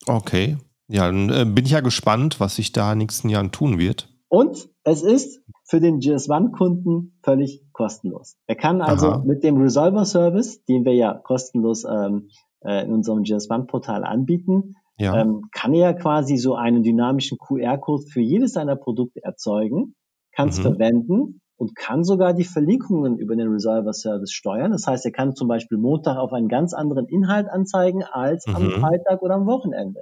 Okay. 0.07 0.59
Ja, 0.89 1.07
dann 1.07 1.31
äh, 1.31 1.45
bin 1.45 1.65
ich 1.65 1.73
ja 1.73 1.81
gespannt, 1.81 2.41
was 2.41 2.57
sich 2.57 2.73
da 2.73 2.93
in 2.93 2.99
den 2.99 3.05
nächsten 3.05 3.29
Jahren 3.29 3.53
tun 3.53 3.79
wird. 3.79 4.09
Und 4.29 4.69
es 4.85 5.03
ist 5.03 5.41
für 5.65 5.81
den 5.81 6.01
GS1-Kunden 6.01 7.19
völlig 7.23 7.65
kostenlos. 7.73 8.37
Er 8.47 8.57
kann 8.57 8.83
also 8.83 9.09
Aha. 9.09 9.23
mit 9.25 9.43
dem 9.45 9.57
Resolver-Service, 9.57 10.65
den 10.65 10.85
wir 10.85 10.95
ja 10.95 11.15
kostenlos 11.15 11.85
ähm, 11.85 12.29
äh, 12.61 12.85
in 12.85 12.93
unserem 12.93 13.23
GS1-Portal 13.23 14.05
anbieten, 14.05 14.75
ja. 14.99 15.21
ähm, 15.21 15.49
kann 15.53 15.73
er 15.73 15.95
quasi 15.95 16.37
so 16.37 16.55
einen 16.55 16.83
dynamischen 16.83 17.39
QR-Code 17.39 18.05
für 18.13 18.21
jedes 18.21 18.53
seiner 18.53 18.77
Produkte 18.77 19.23
erzeugen, 19.23 19.95
kann 20.33 20.49
es 20.49 20.59
mhm. 20.59 20.63
verwenden 20.63 21.41
und 21.57 21.77
kann 21.77 22.05
sogar 22.05 22.35
die 22.35 22.45
Verlinkungen 22.45 23.19
über 23.19 23.37
den 23.37 23.49
Resolver-Service 23.49 24.33
steuern. 24.33 24.73
Das 24.73 24.87
heißt, 24.87 25.05
er 25.07 25.13
kann 25.13 25.35
zum 25.35 25.49
Beispiel 25.49 25.79
Montag 25.79 26.19
auf 26.19 26.33
einen 26.33 26.49
ganz 26.49 26.75
anderen 26.75 27.07
Inhalt 27.07 27.49
anzeigen 27.49 28.03
als 28.03 28.47
mhm. 28.47 28.57
am 28.57 28.71
Freitag 28.73 29.23
oder 29.23 29.35
am 29.35 29.47
Wochenende. 29.47 30.01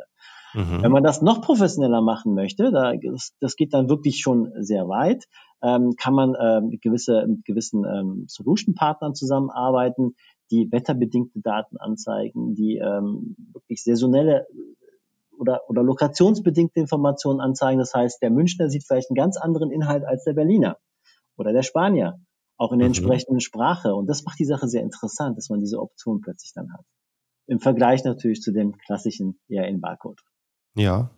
Mhm. 0.55 0.83
Wenn 0.83 0.93
man 0.93 1.03
das 1.03 1.23
noch 1.23 1.41
professioneller 1.41 2.03
machen 2.03 2.35
möchte, 2.35 2.71
da, 2.71 2.95
das, 2.95 3.33
das 3.41 3.57
geht 3.57 3.73
dann 3.73 3.89
wirklich 3.89 4.21
schon 4.21 4.53
sehr 4.61 4.89
weit, 4.89 5.25
ähm, 5.63 5.95
kann 5.97 6.15
man 6.15 6.35
äh, 6.35 6.61
mit, 6.61 6.83
gewisse, 6.83 7.25
mit 7.27 7.45
gewissen 7.45 7.85
ähm, 7.85 8.25
Solution-Partnern 8.29 9.15
zusammenarbeiten, 9.15 10.15
die 10.51 10.71
wetterbedingte 10.71 11.41
Daten 11.41 11.79
anzeigen, 11.79 12.55
die 12.55 12.77
ähm, 12.77 13.37
wirklich 13.53 13.83
saisonelle 13.83 14.47
oder, 15.39 15.63
oder 15.69 15.83
lokationsbedingte 15.83 16.79
Informationen 16.79 17.41
anzeigen. 17.41 17.79
Das 17.79 17.95
heißt, 17.95 18.23
der 18.23 18.31
Münchner 18.31 18.69
sieht 18.69 18.85
vielleicht 18.87 19.11
einen 19.11 19.17
ganz 19.17 19.37
anderen 19.37 19.71
Inhalt 19.71 20.05
als 20.05 20.25
der 20.25 20.35
Berliner 20.35 20.77
oder 21.37 21.53
der 21.53 21.63
Spanier, 21.63 22.21
auch 22.57 22.73
in 22.73 22.79
der 22.79 22.89
mhm. 22.89 22.95
entsprechenden 22.95 23.41
Sprache. 23.41 23.95
Und 23.95 24.09
das 24.09 24.25
macht 24.25 24.39
die 24.39 24.45
Sache 24.45 24.69
sehr 24.69 24.83
interessant, 24.83 25.39
dass 25.39 25.49
man 25.49 25.61
diese 25.61 25.81
Option 25.81 26.21
plötzlich 26.21 26.53
dann 26.55 26.73
hat. 26.73 26.85
Im 27.47 27.59
Vergleich 27.59 28.05
natürlich 28.05 28.41
zu 28.41 28.53
dem 28.53 28.77
klassischen 28.79 29.41
eher 29.49 29.67
in 29.67 29.81
Barcode. 29.81 30.21
Ja. 30.75 31.11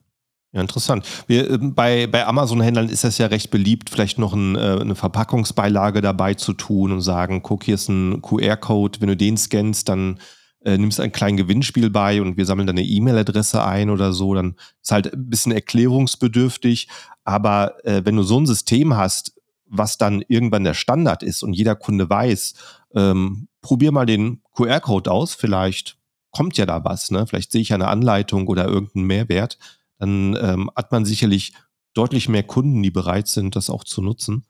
Ja, 0.52 0.60
interessant. 0.60 1.04
Wir, 1.26 1.50
ähm, 1.50 1.74
bei, 1.74 2.06
bei 2.06 2.24
Amazon-Händlern 2.26 2.88
ist 2.88 3.02
das 3.02 3.18
ja 3.18 3.26
recht 3.26 3.50
beliebt, 3.50 3.90
vielleicht 3.90 4.18
noch 4.18 4.34
ein, 4.34 4.54
äh, 4.54 4.78
eine 4.80 4.94
Verpackungsbeilage 4.94 6.00
dabei 6.00 6.34
zu 6.34 6.52
tun 6.52 6.92
und 6.92 7.00
sagen, 7.00 7.42
guck, 7.42 7.64
hier 7.64 7.74
ist 7.74 7.88
ein 7.88 8.22
QR-Code, 8.22 9.00
wenn 9.00 9.08
du 9.08 9.16
den 9.16 9.36
scannst, 9.36 9.88
dann 9.88 10.20
äh, 10.64 10.78
nimmst 10.78 11.00
ein 11.00 11.10
kleines 11.10 11.42
Gewinnspiel 11.42 11.90
bei 11.90 12.22
und 12.22 12.36
wir 12.36 12.46
sammeln 12.46 12.68
deine 12.68 12.84
E-Mail-Adresse 12.84 13.64
ein 13.64 13.90
oder 13.90 14.12
so, 14.12 14.32
dann 14.32 14.54
ist 14.80 14.92
halt 14.92 15.12
ein 15.12 15.28
bisschen 15.28 15.50
erklärungsbedürftig. 15.50 16.88
Aber 17.24 17.84
äh, 17.84 18.02
wenn 18.04 18.14
du 18.14 18.22
so 18.22 18.38
ein 18.38 18.46
System 18.46 18.96
hast, 18.96 19.34
was 19.66 19.98
dann 19.98 20.22
irgendwann 20.28 20.62
der 20.62 20.74
Standard 20.74 21.24
ist 21.24 21.42
und 21.42 21.52
jeder 21.52 21.74
Kunde 21.74 22.08
weiß, 22.08 22.54
ähm, 22.94 23.48
probier 23.60 23.90
mal 23.90 24.06
den 24.06 24.40
QR-Code 24.54 25.10
aus, 25.10 25.34
vielleicht 25.34 25.98
kommt 26.34 26.56
ja 26.56 26.66
da 26.66 26.84
was, 26.84 27.10
ne? 27.10 27.26
Vielleicht 27.26 27.52
sehe 27.52 27.62
ich 27.62 27.72
eine 27.72 27.88
Anleitung 27.88 28.48
oder 28.48 28.66
irgendeinen 28.66 29.06
Mehrwert. 29.06 29.58
Dann 29.98 30.36
ähm, 30.40 30.70
hat 30.76 30.92
man 30.92 31.04
sicherlich 31.04 31.54
deutlich 31.94 32.28
mehr 32.28 32.42
Kunden, 32.42 32.82
die 32.82 32.90
bereit 32.90 33.28
sind, 33.28 33.56
das 33.56 33.70
auch 33.70 33.84
zu 33.84 34.02
nutzen. 34.02 34.44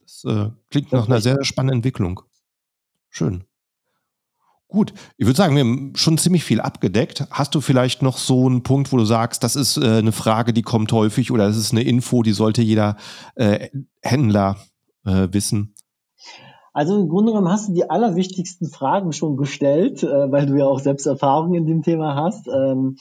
Das 0.00 0.24
äh, 0.24 0.50
klingt 0.70 0.90
nach 0.92 1.06
einer 1.06 1.20
sehr 1.20 1.44
spannenden 1.44 1.78
Entwicklung. 1.78 2.22
Schön. 3.10 3.44
Gut, 4.68 4.94
ich 5.18 5.26
würde 5.26 5.36
sagen, 5.36 5.54
wir 5.54 5.64
haben 5.64 5.92
schon 5.96 6.16
ziemlich 6.16 6.44
viel 6.44 6.62
abgedeckt. 6.62 7.26
Hast 7.30 7.54
du 7.54 7.60
vielleicht 7.60 8.00
noch 8.00 8.16
so 8.16 8.46
einen 8.46 8.62
Punkt, 8.62 8.90
wo 8.90 8.96
du 8.96 9.04
sagst, 9.04 9.44
das 9.44 9.54
ist 9.54 9.76
äh, 9.76 9.98
eine 9.98 10.12
Frage, 10.12 10.54
die 10.54 10.62
kommt 10.62 10.92
häufig 10.92 11.30
oder 11.30 11.46
das 11.46 11.58
ist 11.58 11.72
eine 11.72 11.82
Info, 11.82 12.22
die 12.22 12.32
sollte 12.32 12.62
jeder 12.62 12.96
äh, 13.34 13.68
Händler 14.00 14.56
äh, 15.04 15.28
wissen? 15.30 15.74
Also 16.72 16.98
im 16.98 17.08
Grunde 17.08 17.32
genommen 17.32 17.52
hast 17.52 17.68
du 17.68 17.74
die 17.74 17.88
allerwichtigsten 17.88 18.68
Fragen 18.68 19.12
schon 19.12 19.36
gestellt, 19.36 20.02
äh, 20.02 20.32
weil 20.32 20.46
du 20.46 20.56
ja 20.56 20.66
auch 20.66 20.80
selbst 20.80 21.06
Erfahrung 21.06 21.54
in 21.54 21.66
dem 21.66 21.82
Thema 21.82 22.14
hast. 22.14 22.48
Ähm, 22.48 22.96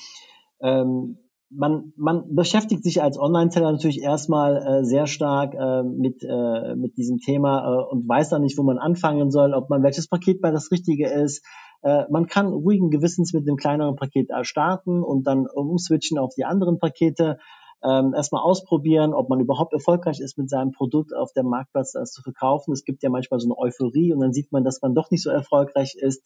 ähm, 0.62 1.18
man, 1.50 1.94
man 1.98 2.34
beschäftigt 2.34 2.84
sich 2.84 3.02
als 3.02 3.18
Online-Seller 3.20 3.72
natürlich 3.72 4.02
erstmal 4.02 4.58
äh, 4.58 4.86
sehr 4.86 5.06
stark 5.08 5.54
äh, 5.54 5.84
mit, 5.84 6.24
äh, 6.24 6.76
mit 6.76 6.98
diesem 6.98 7.20
Thema 7.20 7.60
äh, 7.60 7.92
und 7.92 8.08
weiß 8.08 8.30
dann 8.30 8.42
nicht, 8.42 8.58
wo 8.58 8.64
man 8.64 8.78
anfangen 8.78 9.32
soll, 9.32 9.54
ob 9.54 9.70
man 9.70 9.84
welches 9.84 10.08
Paket 10.08 10.42
bei 10.42 10.52
das 10.52 10.72
Richtige 10.72 11.10
ist. 11.10 11.46
Äh, 11.82 12.04
man 12.10 12.28
kann 12.28 12.48
ruhigen 12.48 12.90
Gewissens 12.90 13.34
mit 13.34 13.48
dem 13.48 13.58
kleineren 13.58 13.96
Paket 13.96 14.30
starten 14.44 15.04
und 15.04 15.28
dann 15.28 15.48
umswitchen 15.48 16.18
auf 16.18 16.34
die 16.36 16.46
anderen 16.46 16.80
Pakete. 16.80 17.38
Ähm, 17.84 18.14
erstmal 18.14 18.44
ausprobieren, 18.44 19.14
ob 19.14 19.30
man 19.30 19.40
überhaupt 19.40 19.74
erfolgreich 19.74 20.20
ist 20.20 20.38
mit 20.38 20.50
seinem 20.50 20.72
Produkt 20.72 21.16
auf 21.16 21.34
dem 21.34 21.48
Marktplatz 21.48 21.94
das 21.94 22.12
zu 22.12 22.22
verkaufen. 22.22 22.74
Es 22.74 22.86
gibt 22.86 23.02
ja 23.02 23.10
manchmal 23.10 23.40
so 23.40 23.48
eine 23.48 23.58
Euphorie 23.58 24.14
und 24.14 24.20
dann 24.20 24.34
sieht 24.34 24.52
man, 24.52 24.64
dass 24.64 24.82
man 24.82 24.94
doch 24.94 25.10
nicht 25.10 25.24
so 25.24 25.32
erfolgreich 25.32 25.96
ist. 25.96 26.24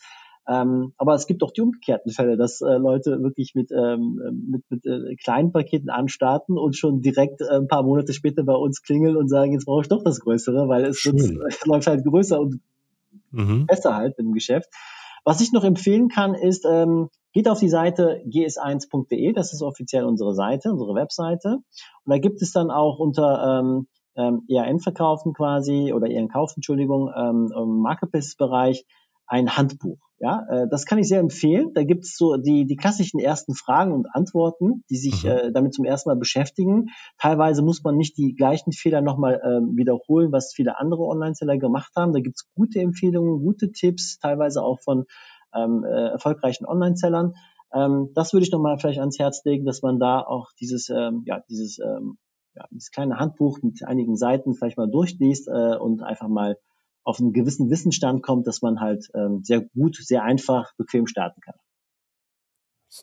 Ähm, 0.47 0.93
aber 0.97 1.15
es 1.15 1.25
gibt 1.25 1.41
auch 1.43 1.51
die 1.51 1.61
umgekehrten 1.61 2.11
Fälle, 2.11 2.37
dass 2.37 2.61
äh, 2.61 2.77
Leute 2.77 3.23
wirklich 3.23 3.55
mit, 3.55 3.71
ähm, 3.71 4.21
mit, 4.47 4.63
mit 4.69 4.85
äh, 4.85 5.15
kleinen 5.15 5.51
Paketen 5.51 5.89
anstarten 5.89 6.57
und 6.57 6.75
schon 6.75 7.01
direkt 7.01 7.41
äh, 7.41 7.55
ein 7.55 7.67
paar 7.67 7.81
Monate 7.81 8.13
später 8.13 8.43
bei 8.43 8.53
uns 8.53 8.83
klingeln 8.83 9.17
und 9.17 9.27
sagen, 9.27 9.53
jetzt 9.53 9.65
brauche 9.65 9.81
ich 9.81 9.87
doch 9.87 10.03
das 10.03 10.19
Größere, 10.19 10.67
weil 10.67 10.85
es 10.85 11.03
wird, 11.05 11.19
äh, 11.19 11.55
läuft 11.65 11.87
halt 11.87 12.05
größer 12.05 12.39
und 12.39 12.59
mhm. 13.31 13.65
besser 13.65 13.95
halt 13.95 14.17
mit 14.17 14.27
dem 14.27 14.33
Geschäft. 14.33 14.69
Was 15.25 15.41
ich 15.41 15.51
noch 15.51 15.63
empfehlen 15.63 16.07
kann, 16.07 16.35
ist, 16.35 16.65
ähm, 16.65 17.09
geht 17.33 17.49
auf 17.49 17.59
die 17.59 17.69
Seite 17.69 18.21
gs1.de, 18.27 19.33
das 19.33 19.53
ist 19.53 19.63
offiziell 19.63 20.05
unsere 20.05 20.35
Seite, 20.35 20.71
unsere 20.71 20.93
Webseite. 20.93 21.57
Und 21.57 21.65
da 22.05 22.19
gibt 22.19 22.41
es 22.43 22.51
dann 22.51 22.69
auch 22.69 22.99
unter 22.99 23.59
ähm, 23.59 23.87
ähm, 24.15 24.43
ERN-Verkaufen 24.47 25.33
quasi 25.33 25.91
oder 25.93 26.09
ERN-Kauf, 26.09 26.53
Entschuldigung, 26.55 27.11
ähm, 27.17 27.51
im 27.55 27.79
Marketplace-Bereich 27.79 28.85
ein 29.25 29.57
Handbuch. 29.57 29.97
Ja, 30.17 30.45
äh, 30.49 30.67
das 30.69 30.85
kann 30.85 30.97
ich 30.97 31.07
sehr 31.09 31.19
empfehlen. 31.19 31.73
Da 31.73 31.83
gibt 31.83 32.05
es 32.05 32.15
so 32.15 32.37
die, 32.37 32.65
die 32.65 32.77
klassischen 32.77 33.19
ersten 33.19 33.53
Fragen 33.53 33.91
und 33.91 34.07
Antworten, 34.13 34.83
die 34.89 34.95
sich 34.95 35.23
mhm. 35.23 35.29
äh, 35.29 35.51
damit 35.51 35.73
zum 35.73 35.83
ersten 35.83 36.09
Mal 36.09 36.15
beschäftigen. 36.15 36.87
Teilweise 37.17 37.61
muss 37.61 37.83
man 37.83 37.97
nicht 37.97 38.17
die 38.17 38.33
gleichen 38.33 38.71
Fehler 38.71 39.01
nochmal 39.01 39.35
äh, 39.35 39.75
wiederholen, 39.75 40.31
was 40.31 40.53
viele 40.53 40.79
andere 40.79 41.03
Online-Seller 41.03 41.57
gemacht 41.57 41.91
haben. 41.97 42.13
Da 42.13 42.21
gibt 42.21 42.37
es 42.37 42.49
gute 42.55 42.79
Empfehlungen, 42.79 43.43
gute 43.43 43.71
Tipps, 43.71 44.17
teilweise 44.19 44.63
auch 44.63 44.79
von 44.79 45.05
ähm, 45.53 45.83
äh, 45.83 46.11
erfolgreichen 46.11 46.65
Online-Sellern. 46.65 47.33
Ähm, 47.73 48.11
das 48.13 48.31
würde 48.31 48.45
ich 48.45 48.51
nochmal 48.51 48.77
vielleicht 48.79 48.99
ans 48.99 49.19
Herz 49.19 49.43
legen, 49.43 49.65
dass 49.65 49.81
man 49.81 49.99
da 49.99 50.21
auch 50.21 50.47
dieses, 50.59 50.89
ähm, 50.89 51.23
ja, 51.25 51.41
dieses, 51.49 51.77
ähm, 51.79 52.17
ja, 52.55 52.65
dieses 52.71 52.91
kleine 52.91 53.19
Handbuch 53.19 53.59
mit 53.61 53.83
einigen 53.85 54.15
Seiten 54.15 54.53
vielleicht 54.53 54.77
mal 54.77 54.89
durchliest 54.89 55.49
äh, 55.49 55.75
und 55.75 56.01
einfach 56.03 56.29
mal 56.29 56.57
auf 57.05 57.19
einen 57.19 57.31
gewissen 57.31 57.69
Wissensstand 57.69 58.23
kommt, 58.23 58.47
dass 58.47 58.61
man 58.61 58.81
halt 58.81 59.09
ähm, 59.13 59.41
sehr 59.43 59.61
gut, 59.61 59.97
sehr 60.01 60.23
einfach, 60.23 60.73
bequem 60.77 61.07
starten 61.07 61.39
kann. 61.41 61.55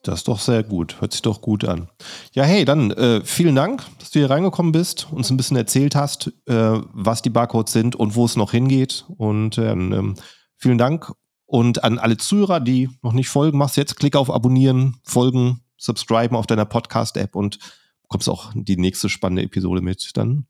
Das 0.03 0.21
ist 0.21 0.29
doch 0.29 0.39
sehr 0.39 0.63
gut. 0.63 1.01
Hört 1.01 1.13
sich 1.13 1.23
doch 1.23 1.41
gut 1.41 1.65
an. 1.65 1.89
Ja, 2.33 2.45
hey, 2.45 2.65
dann 2.65 2.91
äh, 2.93 3.21
vielen 3.25 3.55
Dank, 3.55 3.85
dass 3.99 4.11
du 4.11 4.21
hier 4.21 4.31
reingekommen 4.31 4.73
bist, 4.73 5.09
uns 5.13 5.31
ein 5.31 5.37
bisschen 5.37 5.57
erzählt 5.57 5.95
hast, 5.95 6.33
äh, 6.47 6.81
was 6.93 7.23
die 7.23 7.31
Barcodes 7.31 7.73
sind 7.73 7.95
und 7.95 8.15
wo 8.17 8.25
es 8.25 8.37
noch 8.37 8.53
hingeht. 8.53 9.05
Und 9.17 9.59
ähm, 9.59 10.15
vielen 10.57 10.79
Dank. 10.79 11.13
Und 11.45 11.85
an 11.85 11.99
alle 11.99 12.17
Zuhörer, 12.17 12.61
die 12.61 12.89
noch 13.03 13.13
nicht 13.13 13.29
folgen, 13.29 13.59
machst 13.59 13.77
jetzt 13.77 13.97
Klick 13.97 14.17
auf 14.17 14.31
Abonnieren, 14.31 14.97
Folgen, 15.05 15.61
Subscriben 15.77 16.37
auf 16.37 16.47
deiner 16.47 16.65
Podcast-App 16.65 17.37
und 17.37 17.59
bekommst 18.03 18.29
auch 18.29 18.53
die 18.55 18.77
nächste 18.77 19.09
spannende 19.11 19.43
Episode 19.43 19.83
mit. 19.83 20.17
Dann 20.17 20.47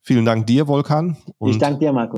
vielen 0.00 0.24
Dank 0.24 0.46
dir, 0.46 0.66
Volkan. 0.66 1.18
ich 1.44 1.58
danke 1.58 1.80
dir, 1.80 1.92
Marco. 1.92 2.17